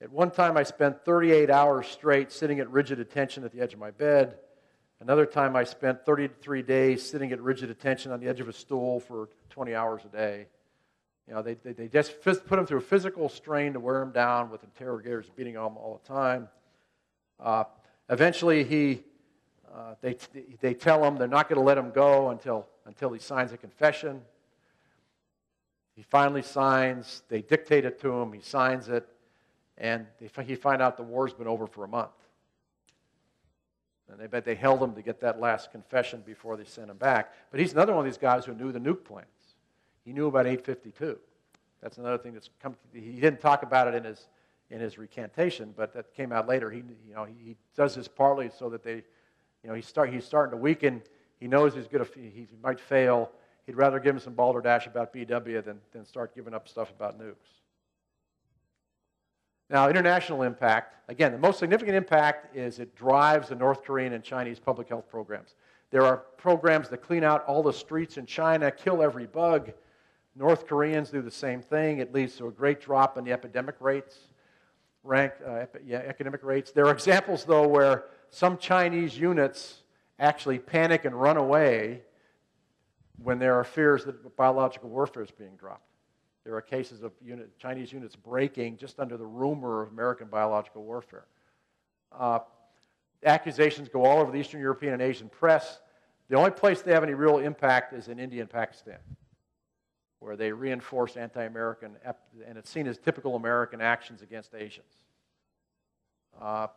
[0.01, 3.75] at one time I spent 38 hours straight sitting at rigid attention at the edge
[3.75, 4.39] of my bed."
[5.01, 8.53] Another time I spent 33 days sitting at rigid attention on the edge of a
[8.53, 10.47] stool for 20 hours a day.
[11.27, 14.51] You know, they, they, they just put him through physical strain to wear him down
[14.51, 16.49] with interrogators beating on him all the time.
[17.41, 17.65] Uh,
[18.11, 19.03] eventually, he,
[19.75, 20.17] uh, they,
[20.61, 23.57] they tell him they're not going to let him go until, until he signs a
[23.57, 24.21] confession.
[25.97, 27.23] He finally signs.
[27.29, 28.33] They dictate it to him.
[28.33, 29.09] He signs it.
[29.79, 32.11] And they, he find out the war's been over for a month.
[34.11, 36.99] And they bet they held him to get that last confession before they sent him
[36.99, 37.33] back.
[37.51, 39.27] But he's another one of these guys who knew the nuke plans.
[40.05, 41.19] He knew about 852.
[41.83, 42.77] That's another thing that's come.
[42.93, 44.29] He didn't talk about it in his
[44.71, 46.71] in his recantation, but that came out later.
[46.71, 49.03] He you know he, he does this partly so that they,
[49.63, 51.03] you know, he start he's starting to weaken.
[51.41, 53.31] He knows he's to he might fail.
[53.67, 57.19] He'd rather give him some balderdash about BW than, than start giving up stuff about
[57.19, 57.63] nukes.
[59.71, 64.23] Now, international impact, again, the most significant impact is it drives the North Korean and
[64.23, 65.55] Chinese public health programs.
[65.91, 69.73] There are programs that clean out all the streets in China, kill every bug.
[70.37, 71.99] North Koreans do the same thing.
[71.99, 74.19] It leads to a great drop in the epidemic rates,
[75.03, 76.73] rank, uh, yeah, epidemic rates.
[76.73, 79.83] There are examples, though, where some Chinese units
[80.19, 82.03] actually panic and run away
[83.23, 85.89] when there are fears that biological warfare is being dropped.
[86.45, 90.85] There are cases of unit, Chinese units breaking just under the rumor of American biological
[90.85, 91.25] warfare.
[92.13, 92.41] Uh,
[93.25, 95.81] accusations go all over the Eastern European and Asian press.
[96.29, 98.99] The only place they have any real impact is in India and Pakistan,
[100.25, 101.97] where they reinforce anti American,
[102.47, 104.95] and it's seen as typical American actions against Asians.
[106.41, 106.69] Uh,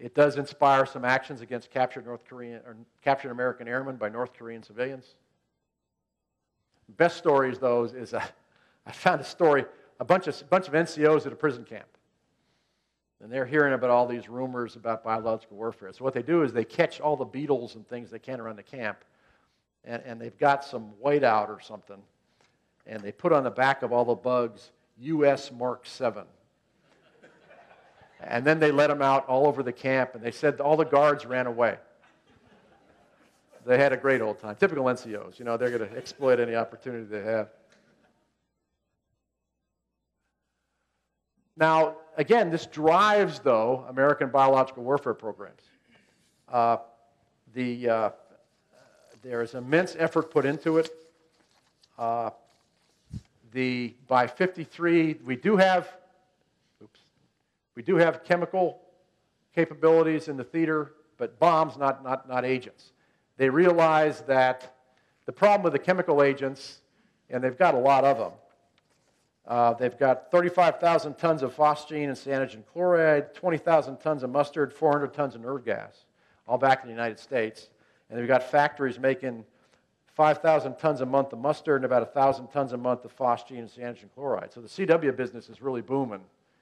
[0.00, 4.32] it does inspire some actions against captured North Korean or captured American airmen by North
[4.32, 5.14] Korean civilians.
[6.96, 8.22] Best stories, though, is, a,
[8.86, 9.64] I found a story,
[10.00, 11.86] a bunch of, bunch of NCOs at a prison camp.
[13.20, 15.92] And they're hearing about all these rumors about biological warfare.
[15.92, 18.56] So what they do is they catch all the beetles and things they can around
[18.56, 19.04] the camp,
[19.84, 22.02] and, and they've got some whiteout or something,
[22.86, 24.70] and they put on the back of all the bugs
[25.00, 25.52] U.S.
[25.52, 26.24] Mark 7.
[28.20, 30.84] And then they let them out all over the camp, and they said all the
[30.84, 31.78] guards ran away.
[33.64, 34.56] They had a great old time.
[34.56, 37.50] Typical NCOs, you know, they're going to exploit any opportunity they have.
[41.56, 45.62] Now, again, this drives, though, American biological warfare programs.
[46.48, 46.78] Uh,
[47.52, 48.10] the, uh,
[49.22, 50.90] there is immense effort put into it.
[51.98, 52.30] Uh,
[53.52, 55.88] the, by 53, we do have,
[56.82, 57.00] oops,
[57.74, 58.80] we do have chemical
[59.54, 62.92] capabilities in the theater, but bombs, not, not, not agents.
[63.36, 64.74] They realize that
[65.26, 66.80] the problem with the chemical agents,
[67.30, 68.32] and they've got a lot of them,
[69.46, 75.14] uh, they've got 35,000 tons of phosgene and cyanogen chloride, 20,000 tons of mustard, 400
[75.14, 76.04] tons of nerve gas,
[76.46, 77.68] all back in the United States.
[78.08, 79.44] And they've got factories making
[80.14, 83.68] 5,000 tons a month of mustard and about 1,000 tons a month of phosgene and
[83.68, 84.52] cyanogen chloride.
[84.52, 86.20] So the CW business is really booming in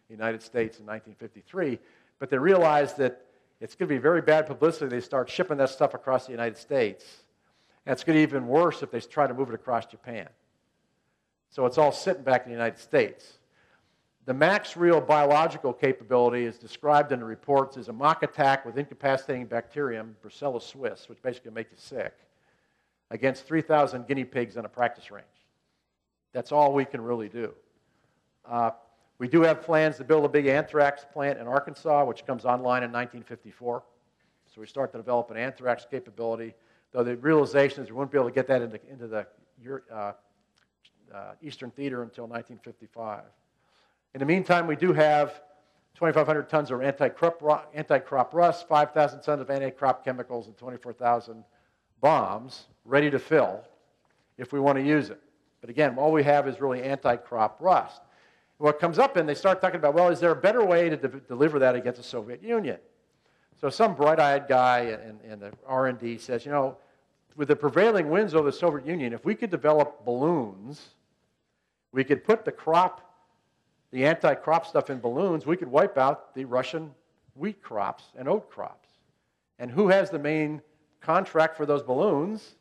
[0.08, 1.78] the United States in 1953.
[2.18, 3.22] But they realize that
[3.60, 4.88] it's going to be very bad publicity.
[4.88, 7.04] They start shipping that stuff across the United States.
[7.86, 10.28] And it's going to be even worse if they try to move it across Japan.
[11.50, 13.38] So it's all sitting back in the United States.
[14.26, 18.76] The max real biological capability is described in the reports as a mock attack with
[18.76, 22.12] incapacitating bacterium, Brucella suis, which basically makes you sick,
[23.12, 25.26] against 3,000 guinea pigs on a practice range.
[26.32, 27.52] That's all we can really do.
[28.44, 28.72] Uh,
[29.18, 32.82] we do have plans to build a big anthrax plant in Arkansas, which comes online
[32.82, 33.84] in 1954.
[34.52, 36.52] So we start to develop an anthrax capability,
[36.90, 39.26] though the realization is we won't be able to get that into, into the
[39.94, 40.12] uh,
[41.14, 43.22] uh, Eastern Theater until 1955.
[44.14, 45.40] In the meantime, we do have
[45.94, 51.44] 2,500 tons of anti-crop, anti-crop rust, 5,000 tons of anti-crop chemicals, and 24,000
[52.00, 53.64] bombs ready to fill
[54.38, 55.20] if we want to use it.
[55.60, 58.02] But again, all we have is really anti-crop rust.
[58.58, 60.96] What comes up and they start talking about, well, is there a better way to
[60.96, 62.78] de- deliver that against the Soviet Union?
[63.60, 66.76] So some bright-eyed guy in, in the R&D says, you know,
[67.36, 70.90] with the prevailing winds over the Soviet Union, if we could develop balloons
[71.96, 73.05] we could put the crop,
[73.90, 75.46] the anti crop stuff in balloons.
[75.46, 76.92] We could wipe out the Russian
[77.34, 78.88] wheat crops and oat crops.
[79.58, 80.60] And who has the main
[81.00, 82.56] contract for those balloons?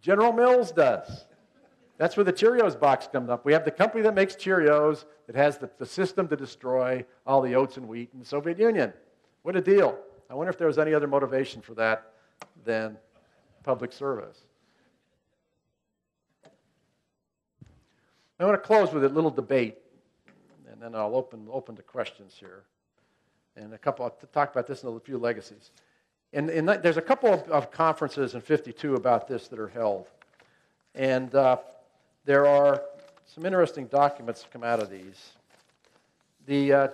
[0.00, 1.26] General Mills does.
[1.98, 3.44] That's where the Cheerios box comes up.
[3.44, 7.40] We have the company that makes Cheerios that has the, the system to destroy all
[7.40, 8.92] the oats and wheat in the Soviet Union.
[9.42, 9.98] What a deal.
[10.28, 12.12] I wonder if there was any other motivation for that
[12.64, 12.96] than
[13.62, 14.40] public service.
[18.40, 19.78] I want to close with a little debate,
[20.82, 22.64] then I'll open, open to questions here.
[23.56, 25.70] And a couple, I'll talk about this in a few legacies.
[26.32, 30.08] And, and there's a couple of, of, conferences in 52 about this that are held.
[30.94, 31.58] And uh,
[32.24, 32.82] there are
[33.26, 35.32] some interesting documents come out of these.
[36.46, 36.88] The, uh,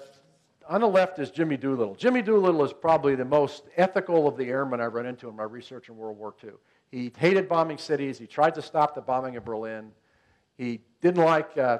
[0.68, 1.94] on the left is Jimmy Doolittle.
[1.94, 5.44] Jimmy Doolittle is probably the most ethical of the airmen I've run into in my
[5.44, 6.50] research in World War II.
[6.90, 8.18] He hated bombing cities.
[8.18, 9.92] He tried to stop the bombing of Berlin.
[10.56, 11.78] He didn't like, uh,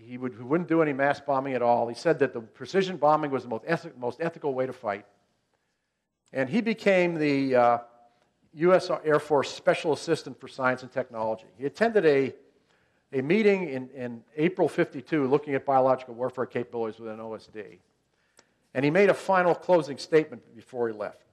[0.00, 1.88] he, would, he wouldn't do any mass bombing at all.
[1.88, 5.04] He said that the precision bombing was the most, eth- most ethical way to fight.
[6.32, 7.78] And he became the uh,
[8.54, 8.90] U.S.
[9.04, 11.46] Air Force Special Assistant for Science and Technology.
[11.58, 12.34] He attended a,
[13.12, 17.78] a meeting in, in April 52 looking at biological warfare capabilities within OSD.
[18.74, 21.25] And he made a final closing statement before he left.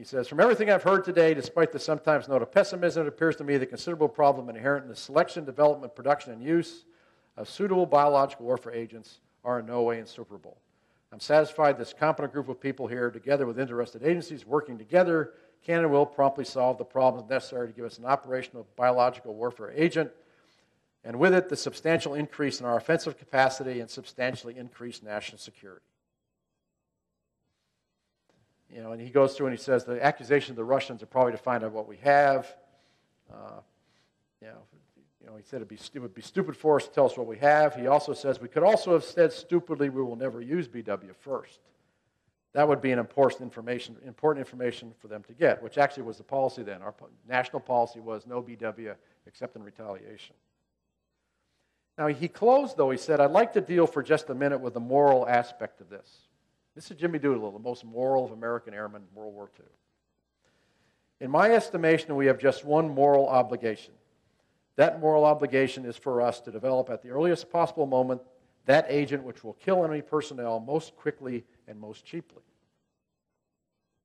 [0.00, 3.36] He says, From everything I've heard today, despite the sometimes note of pessimism, it appears
[3.36, 6.86] to me the considerable problem inherent in the selection, development, production, and use
[7.36, 10.56] of suitable biological warfare agents are in no way insuperable.
[11.12, 15.80] I'm satisfied this competent group of people here, together with interested agencies working together, can
[15.80, 20.10] and will promptly solve the problems necessary to give us an operational biological warfare agent,
[21.04, 25.84] and with it, the substantial increase in our offensive capacity and substantially increased national security.
[28.72, 31.06] You know, and he goes through and he says the accusation of the Russians are
[31.06, 32.54] probably to find out what we have.
[33.32, 33.60] Uh,
[34.40, 34.62] you, know,
[35.20, 37.26] you know, he said be, it would be stupid for us to tell us what
[37.26, 37.74] we have.
[37.74, 41.58] He also says we could also have said stupidly we will never use BW first.
[42.52, 46.16] That would be an important information, important information for them to get, which actually was
[46.16, 46.82] the policy then.
[46.82, 46.94] Our
[47.28, 48.94] national policy was no BW
[49.26, 50.34] except in retaliation.
[51.96, 54.74] Now, he closed, though, he said, I'd like to deal for just a minute with
[54.74, 56.08] the moral aspect of this.
[56.80, 59.66] This is Jimmy Doolittle, the most moral of American airmen in World War II.
[61.20, 63.92] In my estimation, we have just one moral obligation.
[64.76, 68.22] That moral obligation is for us to develop at the earliest possible moment
[68.64, 72.42] that agent which will kill enemy personnel most quickly and most cheaply.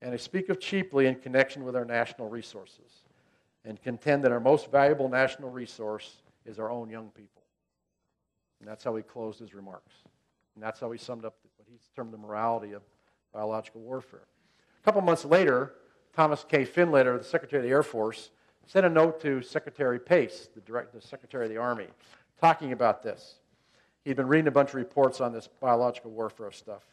[0.01, 3.03] And I speak of cheaply in connection with our national resources
[3.63, 7.43] and contend that our most valuable national resource is our own young people.
[8.59, 9.93] And that's how he closed his remarks.
[10.55, 11.35] And that's how he summed up
[11.65, 12.83] what he's termed the morality of
[13.33, 14.27] biological warfare.
[14.81, 15.73] A couple months later,
[16.15, 16.63] Thomas K.
[16.63, 18.29] Finletter, the Secretary of the Air Force,
[18.67, 21.87] sent a note to Secretary Pace, the, the Secretary of the Army,
[22.39, 23.39] talking about this.
[24.03, 26.83] He'd been reading a bunch of reports on this biological warfare stuff.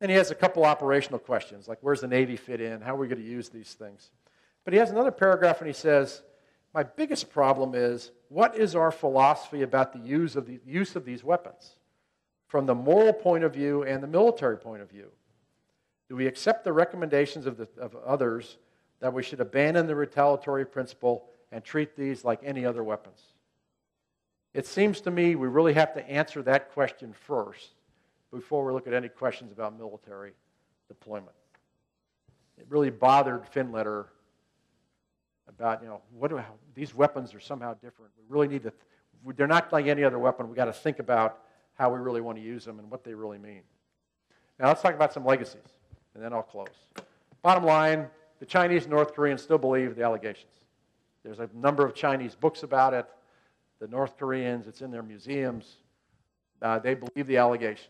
[0.00, 2.80] And he has a couple operational questions, like where's the Navy fit in?
[2.80, 4.10] How are we going to use these things?
[4.64, 6.22] But he has another paragraph and he says,
[6.72, 11.04] My biggest problem is what is our philosophy about the use of, the, use of
[11.04, 11.74] these weapons
[12.50, 15.08] from the moral point of view and the military point of view?
[16.08, 18.58] Do we accept the recommendations of, the, of others
[18.98, 23.20] that we should abandon the retaliatory principle and treat these like any other weapons?
[24.52, 27.68] It seems to me we really have to answer that question first
[28.32, 30.32] before we look at any questions about military
[30.88, 31.36] deployment.
[32.58, 34.06] It really bothered Finletter
[35.48, 36.42] about, you know, what do,
[36.74, 38.10] these weapons are somehow different.
[38.18, 38.72] We really need to,
[39.36, 40.48] they're not like any other weapon.
[40.48, 41.44] We've got to think about
[41.80, 43.62] how we really want to use them and what they really mean.
[44.58, 45.64] Now let's talk about some legacies,
[46.14, 46.68] and then I'll close.
[47.40, 48.06] Bottom line,
[48.38, 50.52] the Chinese and North Koreans still believe the allegations.
[51.24, 53.06] There's a number of Chinese books about it.
[53.78, 55.76] The North Koreans, it's in their museums.
[56.60, 57.88] Uh, they believe the allegations.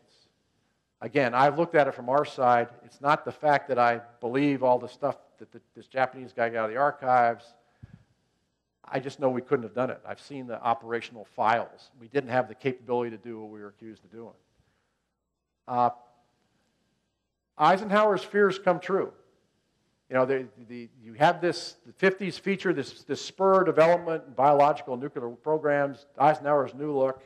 [1.00, 2.68] Again, I've looked at it from our side.
[2.84, 6.48] It's not the fact that I believe all the stuff that the, this Japanese guy
[6.50, 7.54] got out of the archives.
[8.92, 10.00] I just know we couldn't have done it.
[10.06, 11.90] I've seen the operational files.
[12.00, 14.34] We didn't have the capability to do what we were accused of doing.
[15.68, 15.90] Uh,
[17.56, 19.12] Eisenhower's fears come true.
[20.08, 24.32] You know, the, the, you have this, the 50s feature this, this spur development in
[24.32, 27.22] biological nuclear programs, Eisenhower's new look.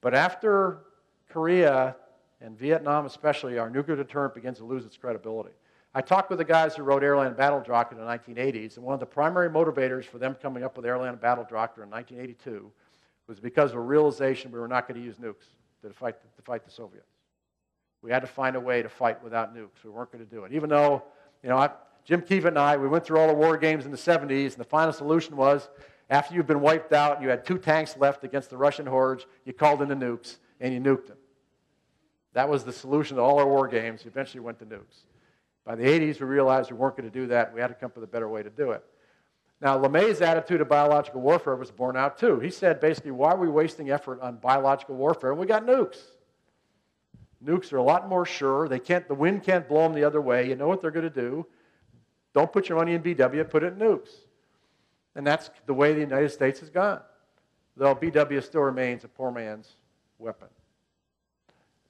[0.00, 0.84] But after
[1.28, 1.96] Korea
[2.40, 5.54] and Vietnam especially, our nuclear deterrent begins to lose its credibility.
[5.96, 8.94] I talked with the guys who wrote Airland Battle Doctrine in the 1980s, and one
[8.94, 12.70] of the primary motivators for them coming up with Airland Battle Doctrine in 1982
[13.28, 15.46] was because of a realization we were not going to use nukes
[15.82, 17.06] to fight, to fight the Soviets.
[18.02, 19.84] We had to find a way to fight without nukes.
[19.84, 20.52] We weren't going to do it.
[20.52, 21.04] Even though,
[21.42, 21.70] you know, I,
[22.04, 24.56] Jim Kiva and I, we went through all the war games in the 70s, and
[24.56, 25.68] the final solution was
[26.10, 29.52] after you've been wiped out, you had two tanks left against the Russian hordes, you
[29.52, 31.16] called in the nukes, and you nuked them.
[32.34, 34.04] That was the solution to all our war games.
[34.04, 35.04] Eventually went to nukes.
[35.64, 37.54] By the 80s, we realized we weren't going to do that.
[37.54, 38.84] We had to come up with a better way to do it.
[39.60, 42.38] Now, LeMay's attitude of biological warfare was borne out too.
[42.40, 45.32] He said basically, why are we wasting effort on biological warfare?
[45.32, 46.00] We got nukes.
[47.42, 48.68] Nukes are a lot more sure.
[48.68, 50.48] They can't, the wind can't blow them the other way.
[50.48, 51.46] You know what they're going to do.
[52.34, 54.10] Don't put your money in BW, put it in nukes.
[55.14, 57.00] And that's the way the United States has gone.
[57.76, 59.76] Though BW still remains a poor man's
[60.18, 60.48] weapon.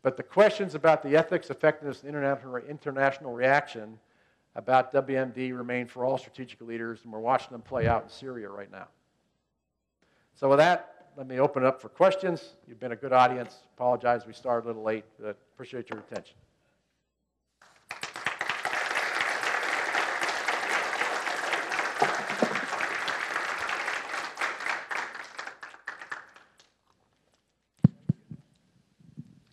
[0.05, 3.99] But the questions about the ethics, effectiveness, and international, international reaction
[4.55, 8.51] about WMD remain for all strategic leaders, and we're watching them play out in Syria
[8.51, 8.87] right now.
[10.35, 12.55] So, with that, let me open it up for questions.
[12.69, 13.57] You've been a good audience.
[13.77, 16.37] Apologize we started a little late, but appreciate your attention.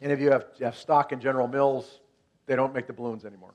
[0.02, 2.02] Any of you have, have stock in General Mills?
[2.48, 3.54] They don't make the balloons anymore.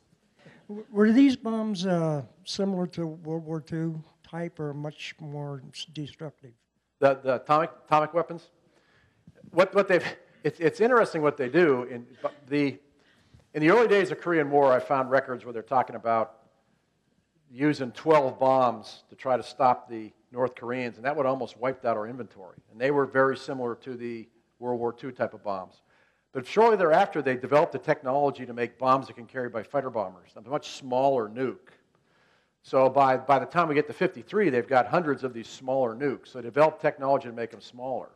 [0.68, 3.94] Were these bombs uh, similar to World War II
[4.28, 6.52] type or much more destructive?
[7.00, 8.50] The, the atomic, atomic weapons?
[9.50, 10.04] What, what they've,
[10.44, 11.84] it's, it's interesting what they do.
[11.84, 12.06] In
[12.48, 12.78] the,
[13.54, 16.36] in the early days of Korean War, I found records where they're talking about
[17.50, 21.84] using 12 bombs to try to stop the North Koreans, and that would almost wiped
[21.84, 22.58] out our inventory.
[22.70, 24.28] And they were very similar to the
[24.58, 25.80] World War II type of bombs.
[26.36, 29.88] But shortly thereafter, they developed the technology to make bombs that can carry by fighter
[29.88, 31.70] bombers, a much smaller nuke.
[32.62, 35.96] So by, by the time we get to 53, they've got hundreds of these smaller
[35.96, 36.28] nukes.
[36.28, 38.10] So they developed technology to make them smaller.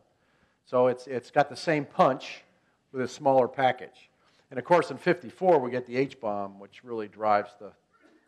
[0.67, 2.43] So it's, it's got the same punch
[2.91, 4.11] with a smaller package.
[4.51, 7.71] And of course, in 54, we get the H bomb, which really drives the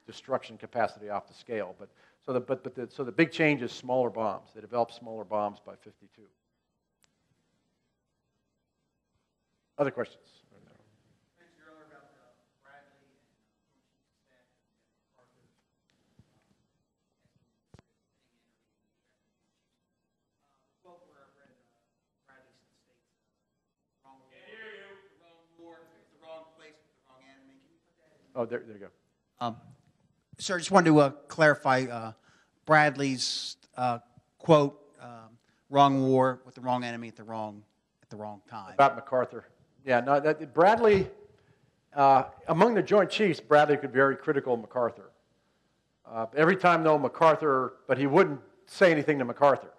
[0.08, 1.76] destruction capacity off the scale.
[1.78, 1.89] But,
[2.26, 4.50] so, the, but, but the, so the big change is smaller bombs.
[4.56, 6.24] They developed smaller bombs by 52.
[9.78, 10.44] Other questions?
[28.36, 28.88] Oh, there, there you go.
[29.40, 29.58] Um,
[30.40, 32.12] sir, I just wanted to uh, clarify uh,
[32.66, 34.00] Bradley's uh,
[34.40, 35.38] quote, um,
[35.70, 37.64] wrong war with the wrong enemy at the wrong
[38.02, 38.74] at the wrong time.
[38.74, 39.46] About MacArthur.
[39.86, 41.10] Yeah, no, that, Bradley,
[41.94, 45.12] uh, among the Joint Chiefs, Bradley could be very critical of MacArthur.
[46.10, 49.72] Uh, every time, though, MacArthur, but he wouldn't say anything to MacArthur.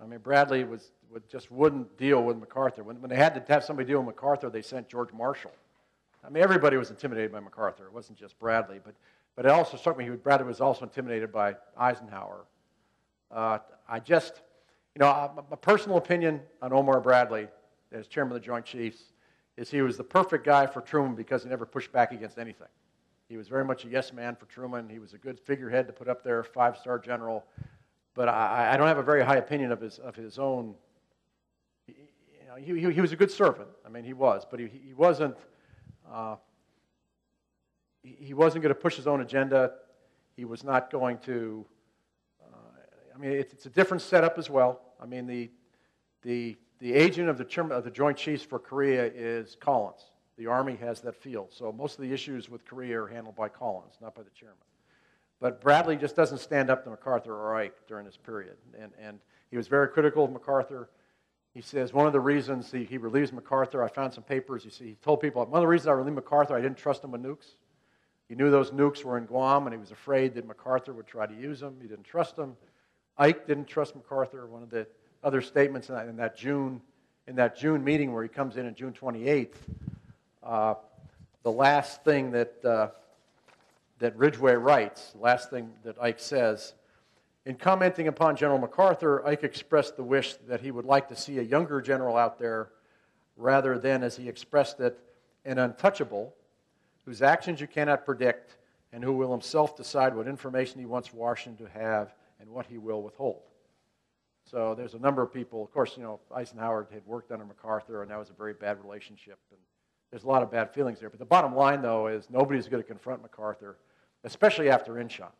[0.00, 2.84] I mean, Bradley was, would, just wouldn't deal with MacArthur.
[2.84, 5.52] When, when they had to have somebody deal with MacArthur, they sent George Marshall.
[6.24, 7.86] I mean, everybody was intimidated by MacArthur.
[7.86, 8.94] It wasn't just Bradley, but,
[9.34, 12.44] but it also struck me he, Bradley was also intimidated by Eisenhower.
[13.30, 14.40] Uh, I just,
[14.94, 17.48] you know, uh, my personal opinion on Omar Bradley
[17.90, 19.11] as chairman of the Joint Chiefs
[19.56, 22.68] is he was the perfect guy for Truman because he never pushed back against anything.
[23.28, 24.88] He was very much a yes man for Truman.
[24.88, 27.44] He was a good figurehead to put up there, five star general.
[28.14, 30.74] But I, I, don't have a very high opinion of his, of his own.
[31.86, 31.94] He,
[32.58, 33.68] he, he was a good servant.
[33.86, 35.36] I mean, he was, but he, he wasn't.
[36.10, 36.36] Uh,
[38.02, 39.72] he wasn't going to push his own agenda.
[40.36, 41.64] He was not going to.
[42.42, 42.56] Uh,
[43.14, 44.80] I mean, it's, it's, a different setup as well.
[45.00, 45.50] I mean, the,
[46.22, 50.00] the, the agent of the, of the Joint Chiefs for Korea is Collins.
[50.36, 51.52] The Army has that field.
[51.52, 54.58] So most of the issues with Korea are handled by Collins, not by the chairman.
[55.40, 58.56] But Bradley just doesn't stand up to MacArthur or Ike during this period.
[58.76, 60.90] And, and he was very critical of MacArthur.
[61.54, 64.72] He says one of the reasons he, he relieves MacArthur, I found some papers, you
[64.72, 67.12] see, he told people, one of the reasons I relieved MacArthur, I didn't trust him
[67.12, 67.54] with nukes.
[68.28, 71.26] He knew those nukes were in Guam, and he was afraid that MacArthur would try
[71.26, 71.76] to use them.
[71.80, 72.56] He didn't trust them.
[73.18, 74.46] Ike didn't trust MacArthur.
[74.46, 74.88] One of the
[75.22, 76.80] other statements in that, in that June,
[77.26, 79.54] in that June meeting where he comes in on June 28th,
[80.42, 80.74] uh,
[81.42, 82.88] the last thing that, uh,
[83.98, 86.74] that Ridgway writes, the last thing that Ike says,
[87.44, 91.38] in commenting upon General MacArthur, Ike expressed the wish that he would like to see
[91.38, 92.70] a younger general out there
[93.36, 94.98] rather than, as he expressed it,
[95.44, 96.34] an untouchable
[97.04, 98.56] whose actions you cannot predict,
[98.92, 102.78] and who will himself decide what information he wants Washington to have and what he
[102.78, 103.42] will withhold.
[104.44, 105.62] So there's a number of people.
[105.62, 108.82] Of course, you know, Eisenhower had worked under MacArthur, and that was a very bad
[108.82, 109.38] relationship.
[109.50, 109.60] And
[110.10, 111.10] there's a lot of bad feelings there.
[111.10, 113.78] But the bottom line, though, is nobody's going to confront MacArthur,
[114.24, 115.30] especially after Inchon.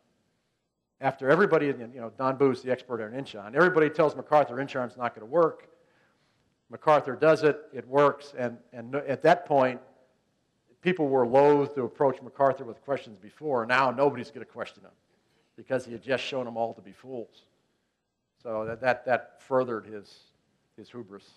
[1.00, 5.14] After everybody, you know, Don Booth, the expert on Inchon, everybody tells MacArthur Inchon's not
[5.14, 5.68] going to work.
[6.70, 9.78] MacArthur does it, it works, and, and at that point,
[10.80, 13.66] people were loath to approach MacArthur with questions before.
[13.66, 14.90] Now nobody's going to question him
[15.56, 17.44] because he had just shown them all to be fools.
[18.42, 20.12] So that, that, that furthered his,
[20.76, 21.28] his hubris.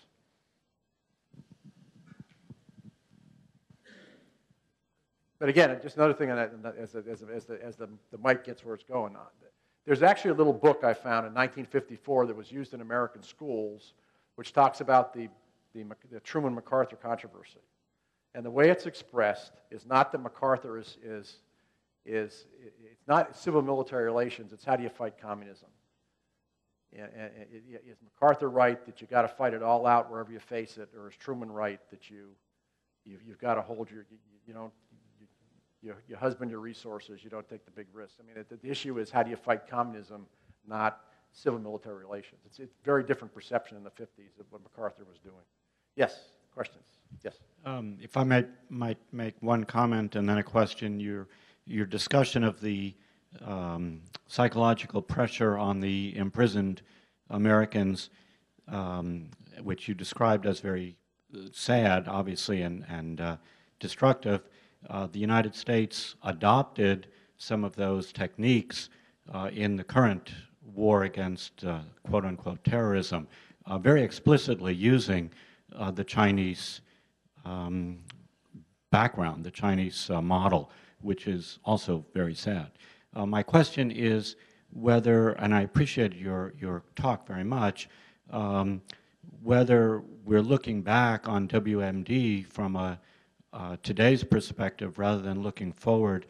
[5.38, 7.88] But again, just another thing on that, as, the, as, the, as, the, as the,
[8.10, 9.26] the mic gets where it's going on.
[9.84, 13.92] There's actually a little book I found in 1954 that was used in American schools,
[14.34, 15.28] which talks about the,
[15.74, 17.60] the, the Truman MacArthur controversy.
[18.34, 21.36] And the way it's expressed is not that MacArthur is, is,
[22.04, 22.46] is
[22.90, 25.68] it's not civil military relations, it's how do you fight communism.
[26.92, 30.88] Is MacArthur right that you've got to fight it all out wherever you face it,
[30.96, 32.28] or is Truman right that you,
[33.04, 34.72] you've, you've got to hold your, you, you don't,
[35.82, 38.18] you, you, husband your resources, you don't take the big risks.
[38.20, 40.26] I mean, the, the issue is how do you fight communism,
[40.66, 41.00] not
[41.32, 42.40] civil military relations.
[42.46, 45.44] It's a very different perception in the 50s of what MacArthur was doing.
[45.96, 46.20] Yes,
[46.54, 46.84] questions?
[47.22, 47.36] Yes.
[47.64, 51.28] Um, if I might, might make one comment and then a question, your,
[51.66, 52.94] your discussion of the
[53.44, 56.82] um, psychological pressure on the imprisoned
[57.30, 58.10] Americans,
[58.68, 59.30] um,
[59.62, 60.96] which you described as very
[61.34, 63.36] uh, sad, obviously, and, and uh,
[63.80, 64.42] destructive,
[64.88, 67.08] uh, the United States adopted
[67.38, 68.88] some of those techniques
[69.32, 70.32] uh, in the current
[70.74, 73.26] war against uh, quote unquote terrorism,
[73.66, 75.30] uh, very explicitly using
[75.92, 76.80] the Chinese
[77.44, 77.98] um,
[78.90, 80.70] background, the Chinese model,
[81.02, 82.70] which is also very sad.
[83.16, 84.36] Uh, my question is
[84.70, 87.88] whether, and I appreciate your, your talk very much,
[88.30, 88.82] um,
[89.42, 93.00] whether we're looking back on WMD from a
[93.54, 96.26] uh, today's perspective rather than looking forward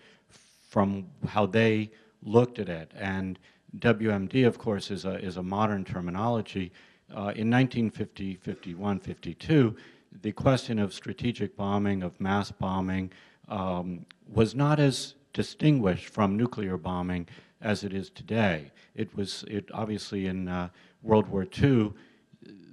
[0.68, 1.90] from how they
[2.22, 2.92] looked at it.
[2.94, 3.36] And
[3.78, 6.70] WMD, of course, is a, is a modern terminology.
[7.10, 9.74] Uh, in 1950, 51, 52,
[10.22, 13.10] the question of strategic bombing, of mass bombing,
[13.48, 17.28] um, was not as distinguished from nuclear bombing
[17.60, 18.72] as it is today.
[18.94, 20.70] It was, it obviously in uh,
[21.02, 21.92] World War II,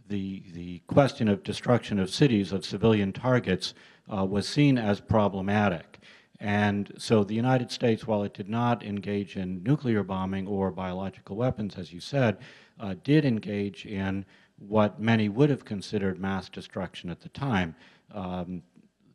[0.07, 3.73] the, the question of destruction of cities, of civilian targets,
[4.10, 5.99] uh, was seen as problematic.
[6.40, 11.35] And so the United States, while it did not engage in nuclear bombing or biological
[11.35, 12.38] weapons, as you said,
[12.80, 14.26] uh, did engage in
[14.57, 17.76] what many would have considered mass destruction at the time
[18.14, 18.61] um,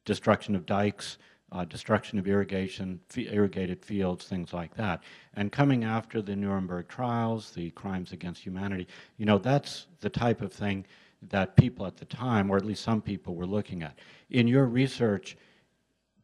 [0.04, 1.16] destruction of dikes,
[1.52, 5.02] uh, destruction of irrigation, irrigated fields, things like that.
[5.34, 10.42] And coming after the Nuremberg trials, the crimes against humanity, you know, that's the type
[10.42, 10.84] of thing
[11.30, 13.98] that people at the time, or at least some people, were looking at.
[14.30, 15.36] In your research,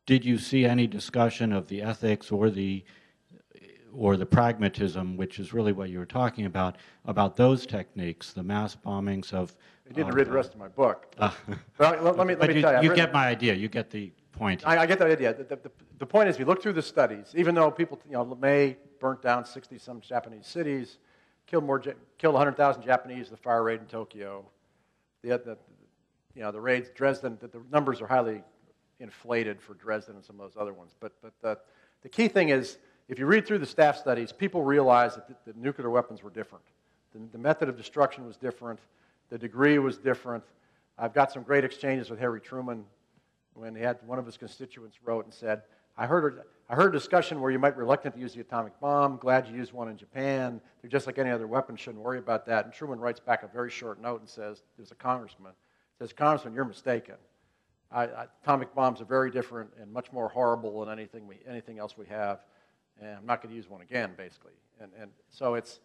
[0.07, 2.85] did you see any discussion of the ethics or the
[3.97, 8.43] or the pragmatism, which is really what you were talking about, about those techniques, the
[8.43, 9.57] mass bombings of.
[9.89, 11.15] I didn't of, read the uh, rest of my book.
[11.19, 11.31] uh,
[11.79, 12.79] Well, let, let me, let but me you, tell you.
[12.79, 13.55] I've you written- get my idea.
[13.55, 14.67] You get the point.
[14.67, 15.35] I, I get that idea.
[15.35, 18.25] The, the, the point is, you look through the studies, even though people, you know,
[18.25, 20.99] LeMay burnt down 60 some Japanese cities,
[21.47, 21.81] killed more,
[22.19, 24.45] killed 100,000 Japanese, the fire raid in Tokyo,
[25.23, 25.57] the, the,
[26.35, 28.43] you know, the raids, Dresden, the, the numbers are highly
[29.01, 30.93] inflated for Dresden and some of those other ones.
[31.01, 31.59] But, but the,
[32.03, 32.79] the key thing is,
[33.09, 36.31] if you read through the staff studies, people realize that, the, that nuclear weapons were
[36.31, 36.65] different.
[37.13, 38.81] The, the method of destruction was different.
[39.31, 40.45] The degree was different.
[40.99, 42.85] I've got some great exchanges with Harry Truman
[43.55, 45.63] when he had one of his constituents wrote and said,
[45.97, 48.41] I heard, a, I heard a discussion where you might be reluctant to use the
[48.41, 49.17] atomic bomb.
[49.17, 50.61] Glad you used one in Japan.
[50.83, 51.77] They're just like any other weapon.
[51.77, 52.65] Shouldn't worry about that.
[52.65, 55.53] And Truman writes back a very short note and says, there's a congressman,
[55.99, 57.15] says, Congressman, you're mistaken.
[57.93, 61.79] I, I, atomic bombs are very different and much more horrible than anything, we, anything
[61.79, 62.41] else we have.
[63.01, 64.53] And I'm not going to use one again, basically.
[64.81, 65.79] And, and so it's,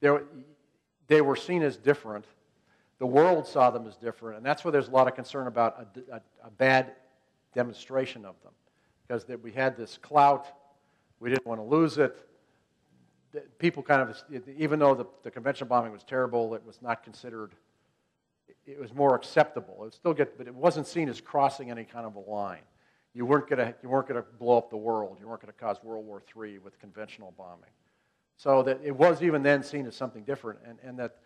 [0.00, 2.26] they were seen as different.
[2.98, 4.36] The world saw them as different.
[4.36, 6.92] And that's where there's a lot of concern about a, a, a bad
[7.54, 8.52] demonstration of them.
[9.06, 10.46] Because we had this clout,
[11.20, 12.16] we didn't want to lose it.
[13.58, 14.16] People kind of,
[14.56, 17.52] even though the, the conventional bombing was terrible, it was not considered,
[18.66, 19.84] it was more acceptable.
[19.86, 22.62] It still get, but it wasn't seen as crossing any kind of a line.
[23.12, 25.18] You weren't going to, you weren't going to blow up the world.
[25.20, 27.70] You weren't going to cause World War III with conventional bombing.
[28.36, 31.18] So that it was even then seen as something different, and, and that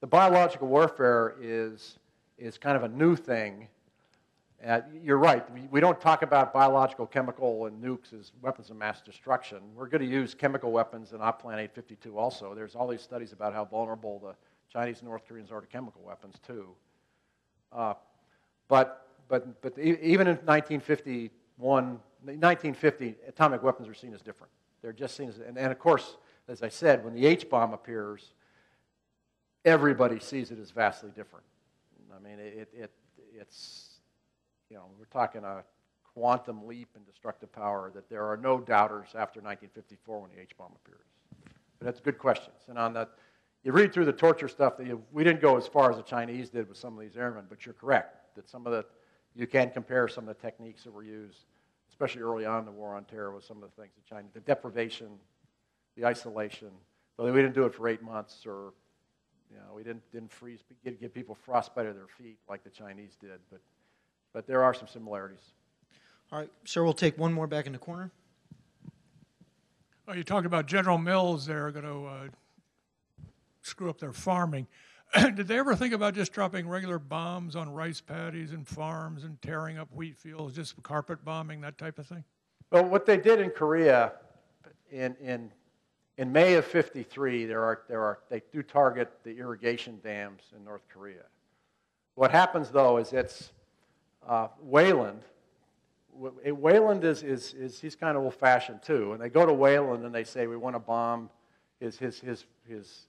[0.00, 1.98] the biological warfare is,
[2.38, 3.68] is kind of a new thing.
[4.64, 5.44] Uh, you're right.
[5.70, 9.58] We, don't talk about biological, chemical, and nukes as weapons of mass destruction.
[9.74, 12.54] We're going to use chemical weapons in Op Plan 852 also.
[12.54, 14.34] There's all these studies about how vulnerable the
[14.72, 16.68] Chinese and North Koreans are to chemical weapons, too.
[17.70, 17.94] Uh,
[18.68, 24.52] but, but, but even in 1951, 1950, atomic weapons are seen as different.
[24.80, 26.16] They're just seen as, and, and of course,
[26.48, 28.32] as I said, when the H bomb appears,
[29.66, 31.44] everybody sees it as vastly different.
[32.14, 32.90] I mean, it, it,
[33.38, 33.95] it's,
[34.70, 35.64] you know, we're talking a
[36.14, 40.56] quantum leap in destructive power that there are no doubters after 1954 when the H
[40.56, 41.06] bomb appears.
[41.78, 42.56] But that's good questions.
[42.68, 43.10] And on that,
[43.62, 46.02] you read through the torture stuff, that you, we didn't go as far as the
[46.02, 48.84] Chinese did with some of these airmen, but you're correct that some of the,
[49.34, 51.44] you can compare some of the techniques that were used,
[51.90, 54.30] especially early on in the war on terror, with some of the things the Chinese,
[54.32, 55.08] the deprivation,
[55.96, 56.68] the isolation.
[57.18, 58.72] Though we didn't do it for eight months, or
[59.50, 62.70] you know, we didn't didn't freeze, get, give people frostbite of their feet like the
[62.70, 63.40] Chinese did.
[63.50, 63.60] But
[64.36, 65.54] but there are some similarities.
[66.30, 68.10] All right, sir, we'll take one more back in the corner.
[70.06, 71.46] Oh, you talked about General Mills.
[71.46, 72.28] They're going to uh,
[73.62, 74.66] screw up their farming.
[75.14, 79.40] Did they ever think about just dropping regular bombs on rice paddies and farms and
[79.40, 82.22] tearing up wheat fields, just carpet bombing, that type of thing?
[82.70, 84.12] Well, what they did in Korea
[84.90, 85.50] in, in,
[86.18, 90.62] in May of 53, there are, there are, they do target the irrigation dams in
[90.62, 91.24] North Korea.
[92.16, 93.52] What happens, though, is it's
[94.26, 95.20] uh, Weyland.
[96.14, 99.12] Weyland is, is, is he's kind of old fashioned, too.
[99.12, 101.28] And they go to Weyland and they say, we want to bomb
[101.78, 103.06] his, his, his, his.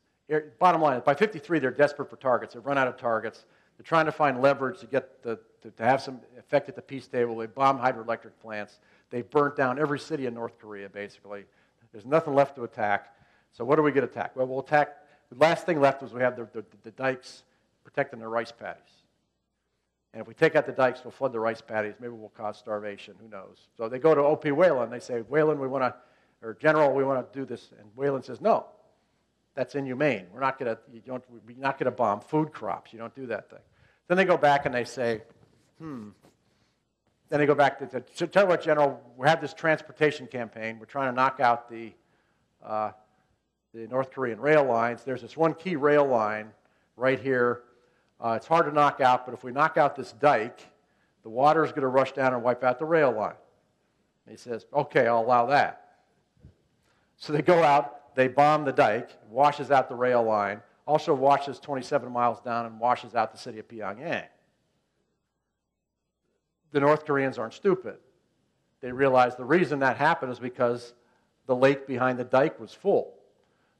[0.60, 2.54] Bottom line by 53, they're desperate for targets.
[2.54, 3.46] They've run out of targets.
[3.78, 6.82] They're trying to find leverage to get the, to, to have some effect at the
[6.82, 7.38] peace table.
[7.38, 8.80] They bomb hydroelectric plants.
[9.10, 11.46] They've burnt down every city in North Korea, basically.
[11.94, 13.16] There's nothing left to attack.
[13.54, 14.36] So what do we get attacked?
[14.36, 14.98] Well, we'll attack.
[15.32, 17.44] The last thing left was we have the, the, the dikes
[17.84, 18.97] protecting the rice paddies.
[20.14, 21.96] And if we take out the dikes, we'll flood the rice paddies.
[22.00, 23.16] Maybe we'll cause starvation.
[23.22, 23.68] Who knows?
[23.78, 24.52] So they go to O.P.
[24.52, 24.92] Weyland.
[24.92, 25.94] They say, Weyland, we want to,
[26.42, 27.72] or General, we want to do this.
[27.78, 28.66] And Weyland says, no,
[29.54, 30.28] that's inhumane.
[30.34, 32.94] We're not going to, you don't, we're not going to bomb food crops.
[32.94, 33.60] You don't do that thing.
[34.08, 35.24] Then they go back and they say,
[35.80, 36.10] hmm.
[37.30, 40.80] Then they go back to, to tell you what, General, we have this transportation campaign.
[40.80, 41.92] We're trying to knock out the,
[42.66, 42.92] uh,
[43.74, 45.04] the North Korean rail lines.
[45.04, 46.52] There's this one key rail line
[46.96, 47.64] right here.
[48.20, 50.68] Uh, it's hard to knock out, but if we knock out this dike,
[51.24, 53.36] the water is going to rush down and wipe out the rail line.
[54.26, 55.84] And he says, okay, I'll allow that.
[57.18, 61.60] So they go out, they bomb the dike, washes out the rail line, also washes
[61.60, 64.26] 27 miles down and washes out the city of Pyongyang.
[66.72, 67.98] The North Koreans aren't stupid.
[68.82, 70.94] They realize the reason that happened is because
[71.46, 73.14] the lake behind the dike was full.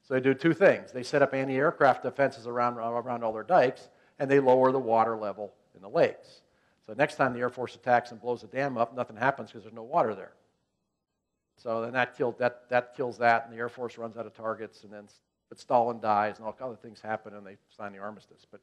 [0.02, 0.90] So they do two things.
[0.90, 3.88] They set up anti-aircraft defenses around, around all their dikes,
[4.18, 6.42] and they lower the water level in the lakes.
[6.86, 9.62] So next time the Air Force attacks and blows the dam up, nothing happens because
[9.64, 10.32] there's no water there.
[11.56, 14.34] So then that, killed, that, that kills that, and the Air Force runs out of
[14.34, 15.08] targets, and then
[15.48, 18.46] but Stalin dies, and all other things happen, and they sign the armistice.
[18.50, 18.60] But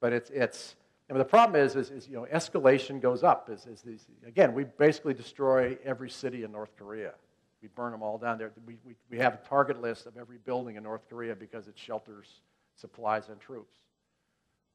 [0.00, 0.74] But it's, it's
[1.08, 3.50] I mean, the problem is, is, is, you know, escalation goes up.
[3.50, 7.12] Is, is these, again, we basically destroy every city in North Korea.
[7.60, 8.50] We burn them all down there.
[8.66, 11.74] We, we, we have a target list of every building in North Korea because it
[11.76, 12.40] shelters
[12.74, 13.76] supplies and troops.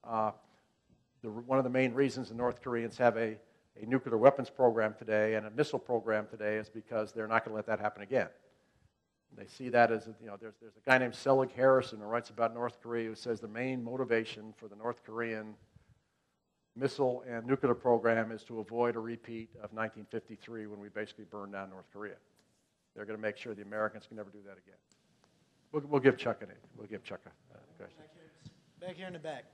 [0.04, 0.32] Uh,
[1.22, 3.38] the, one of the main reasons the North Koreans have a,
[3.82, 7.52] a nuclear weapons program today and a missile program today is because they're not going
[7.52, 8.30] to let that happen again.
[9.36, 12.30] They see that as, you know, there's, there's a guy named Selig Harrison who writes
[12.30, 15.54] about North Korea who says the main motivation for the North Korean
[16.76, 21.54] missile and nuclear program is to avoid a repeat of 1953 when we basically burned
[21.54, 22.16] down North Korea.
[22.96, 24.78] They're going to make sure the Americans can never do that again.
[25.72, 26.56] We'll, we'll give Chuck a name.
[26.76, 28.02] We'll give Chuck a uh, question.
[28.80, 29.46] Back here in the back.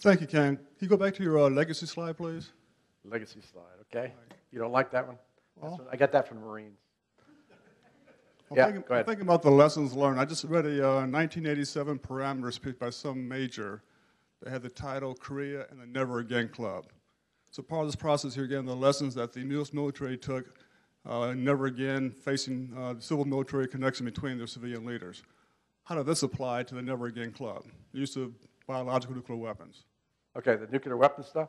[0.00, 0.56] Thank you, Ken.
[0.56, 2.52] Can you go back to your uh, legacy slide, please?
[3.04, 4.12] Legacy slide, okay?
[4.52, 5.18] You don't like that one?
[5.56, 6.78] Well- I got that from the Marines.
[8.50, 9.04] I'm Yeah, thinking, go ahead.
[9.04, 10.18] I'm thinking about the lessons learned.
[10.18, 13.82] I just read a uh, 1987 parameters piece by some major
[14.42, 16.86] that had the title Korea and the Never Again Club.
[17.50, 19.72] So part of this process here, again, the lessons that the U.S.
[19.72, 20.54] military took,
[21.04, 25.22] uh, never again facing uh, the civil military connection between their civilian leaders.
[25.84, 27.64] How does this apply to the Never Again Club?
[27.92, 28.32] The use of
[28.68, 29.82] biological nuclear weapons.
[30.36, 31.48] Okay, the nuclear weapon stuff?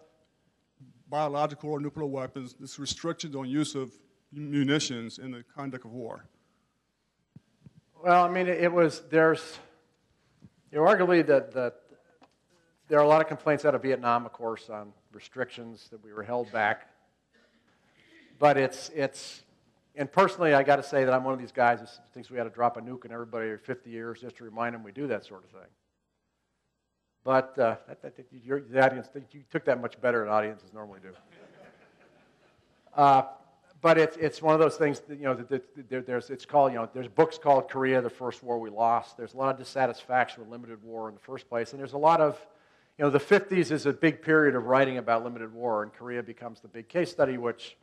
[1.09, 3.91] Biological or nuclear weapons, this restrictions on use of
[4.31, 6.25] munitions in the conduct of war.
[8.01, 9.59] Well, I mean, it, was, there's,
[10.71, 11.75] you know, arguably that, that
[12.87, 16.13] there are a lot of complaints out of Vietnam, of course, on restrictions that we
[16.13, 16.87] were held back.
[18.39, 19.43] But it's, it's,
[19.95, 22.39] and personally, I got to say that I'm one of these guys who thinks we
[22.39, 24.93] ought to drop a nuke on everybody every 50 years just to remind them we
[24.93, 25.69] do that sort of thing.
[27.29, 30.99] But uh, that, that, that, the audience, you took that much better than audiences normally
[30.99, 31.09] do.
[32.95, 33.21] Uh,
[33.81, 36.71] but it's, it's one of those things that, you know, that, there, there's, it's called,
[36.71, 39.15] you know, there's books called Korea, the first war we lost.
[39.15, 41.71] There's a lot of dissatisfaction with limited war in the first place.
[41.71, 42.43] And there's a lot of,
[42.97, 46.23] you know, the 50s is a big period of writing about limited war, and Korea
[46.23, 47.77] becomes the big case study, which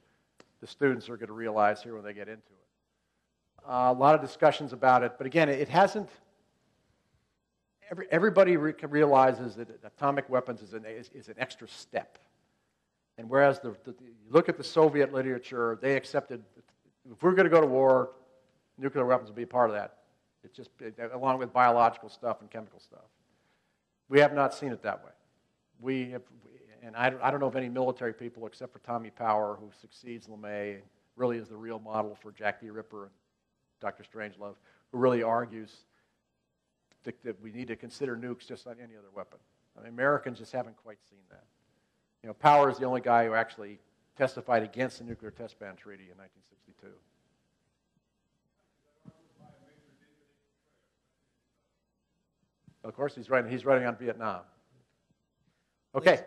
[0.61, 3.65] the students are going to realize here when they get into it.
[3.65, 6.11] Uh, a lot of discussions about it, but again, it hasn't,
[7.91, 12.19] every, everybody re- realizes that atomic weapons is an, is, is an extra step.
[13.19, 16.43] And whereas the, the, you look at the Soviet literature, they accepted
[17.11, 18.11] if we're going to go to war,
[18.79, 19.99] nuclear weapons will be part of that.
[20.45, 23.05] It's just it, along with biological stuff and chemical stuff.
[24.09, 25.11] We have not seen it that way.
[25.81, 26.23] We have,
[26.83, 30.27] and I, I don't know of any military people except for Tommy Power who succeeds
[30.27, 30.79] LeMay,
[31.17, 32.71] really is the real model for Jack D.
[32.71, 33.13] Ripper and
[33.81, 34.05] Dr.
[34.05, 34.55] Strangelove,
[34.93, 35.85] who really argues
[37.25, 39.39] that, we need to consider nukes just like any other weapon.
[39.77, 41.45] I mean, Americans just haven't quite seen that.
[42.23, 43.79] You know, Power is the only guy who actually
[44.17, 46.89] testified against the nuclear test ban treaty in 1962.
[52.85, 54.43] Of course, he's writing, he's writing on Vietnam.
[55.95, 56.21] Okay.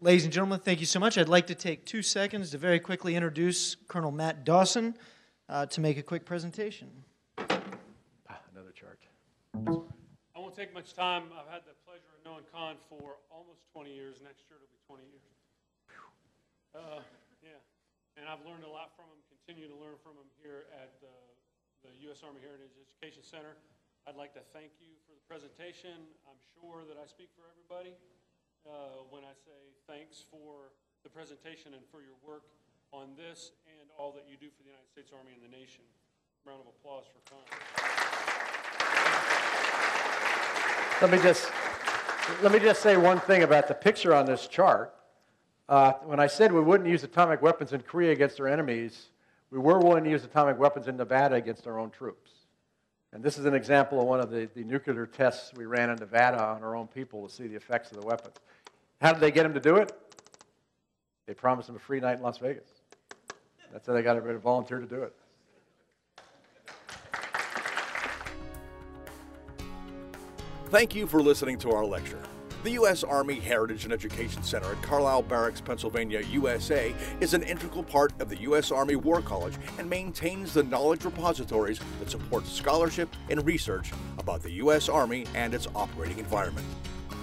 [0.00, 1.18] Ladies and gentlemen, thank you so much.
[1.18, 4.94] I'd like to take two seconds to very quickly introduce Colonel Matt Dawson
[5.48, 6.88] uh, to make a quick presentation.
[10.40, 11.28] I won't take much time.
[11.36, 14.24] I've had the pleasure of knowing Con for almost 20 years.
[14.24, 15.36] Next year it'll be 20 years.
[16.72, 17.04] Uh,
[17.44, 17.58] yeah,
[18.16, 19.20] and I've learned a lot from him.
[19.28, 21.12] Continue to learn from him here at the,
[21.84, 22.24] the U.S.
[22.24, 23.58] Army Heritage Education Center.
[24.08, 26.08] I'd like to thank you for the presentation.
[26.24, 27.92] I'm sure that I speak for everybody
[28.64, 30.72] uh, when I say thanks for
[31.04, 32.48] the presentation and for your work
[32.96, 35.84] on this and all that you do for the United States Army and the nation.
[36.48, 38.39] Round of applause for Con.
[41.02, 41.50] Let me just
[42.42, 44.94] let me just say one thing about the picture on this chart.
[45.68, 49.08] Uh, when I said we wouldn't use atomic weapons in Korea against our enemies,
[49.50, 52.30] we were willing to use atomic weapons in Nevada against our own troops.
[53.12, 55.96] And this is an example of one of the, the nuclear tests we ran in
[55.96, 58.36] Nevada on our own people to see the effects of the weapons.
[59.00, 59.92] How did they get them to do it?
[61.26, 62.68] They promised them a free night in Las Vegas.
[63.72, 65.14] That's how they got everybody to volunteer to do it.
[70.70, 72.22] Thank you for listening to our lecture.
[72.62, 73.02] The U.S.
[73.02, 78.28] Army Heritage and Education Center at Carlisle Barracks, Pennsylvania, USA is an integral part of
[78.28, 78.70] the U.S.
[78.70, 84.52] Army War College and maintains the knowledge repositories that support scholarship and research about the
[84.52, 84.88] U.S.
[84.88, 86.68] Army and its operating environment.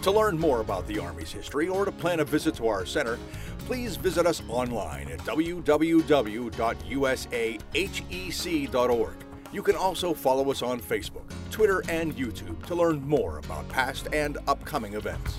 [0.01, 3.17] To learn more about the Army's history or to plan a visit to our center,
[3.59, 6.47] please visit us online at www.usahec.org.
[9.53, 14.07] You can also follow us on Facebook, Twitter, and YouTube to learn more about past
[14.11, 15.37] and upcoming events.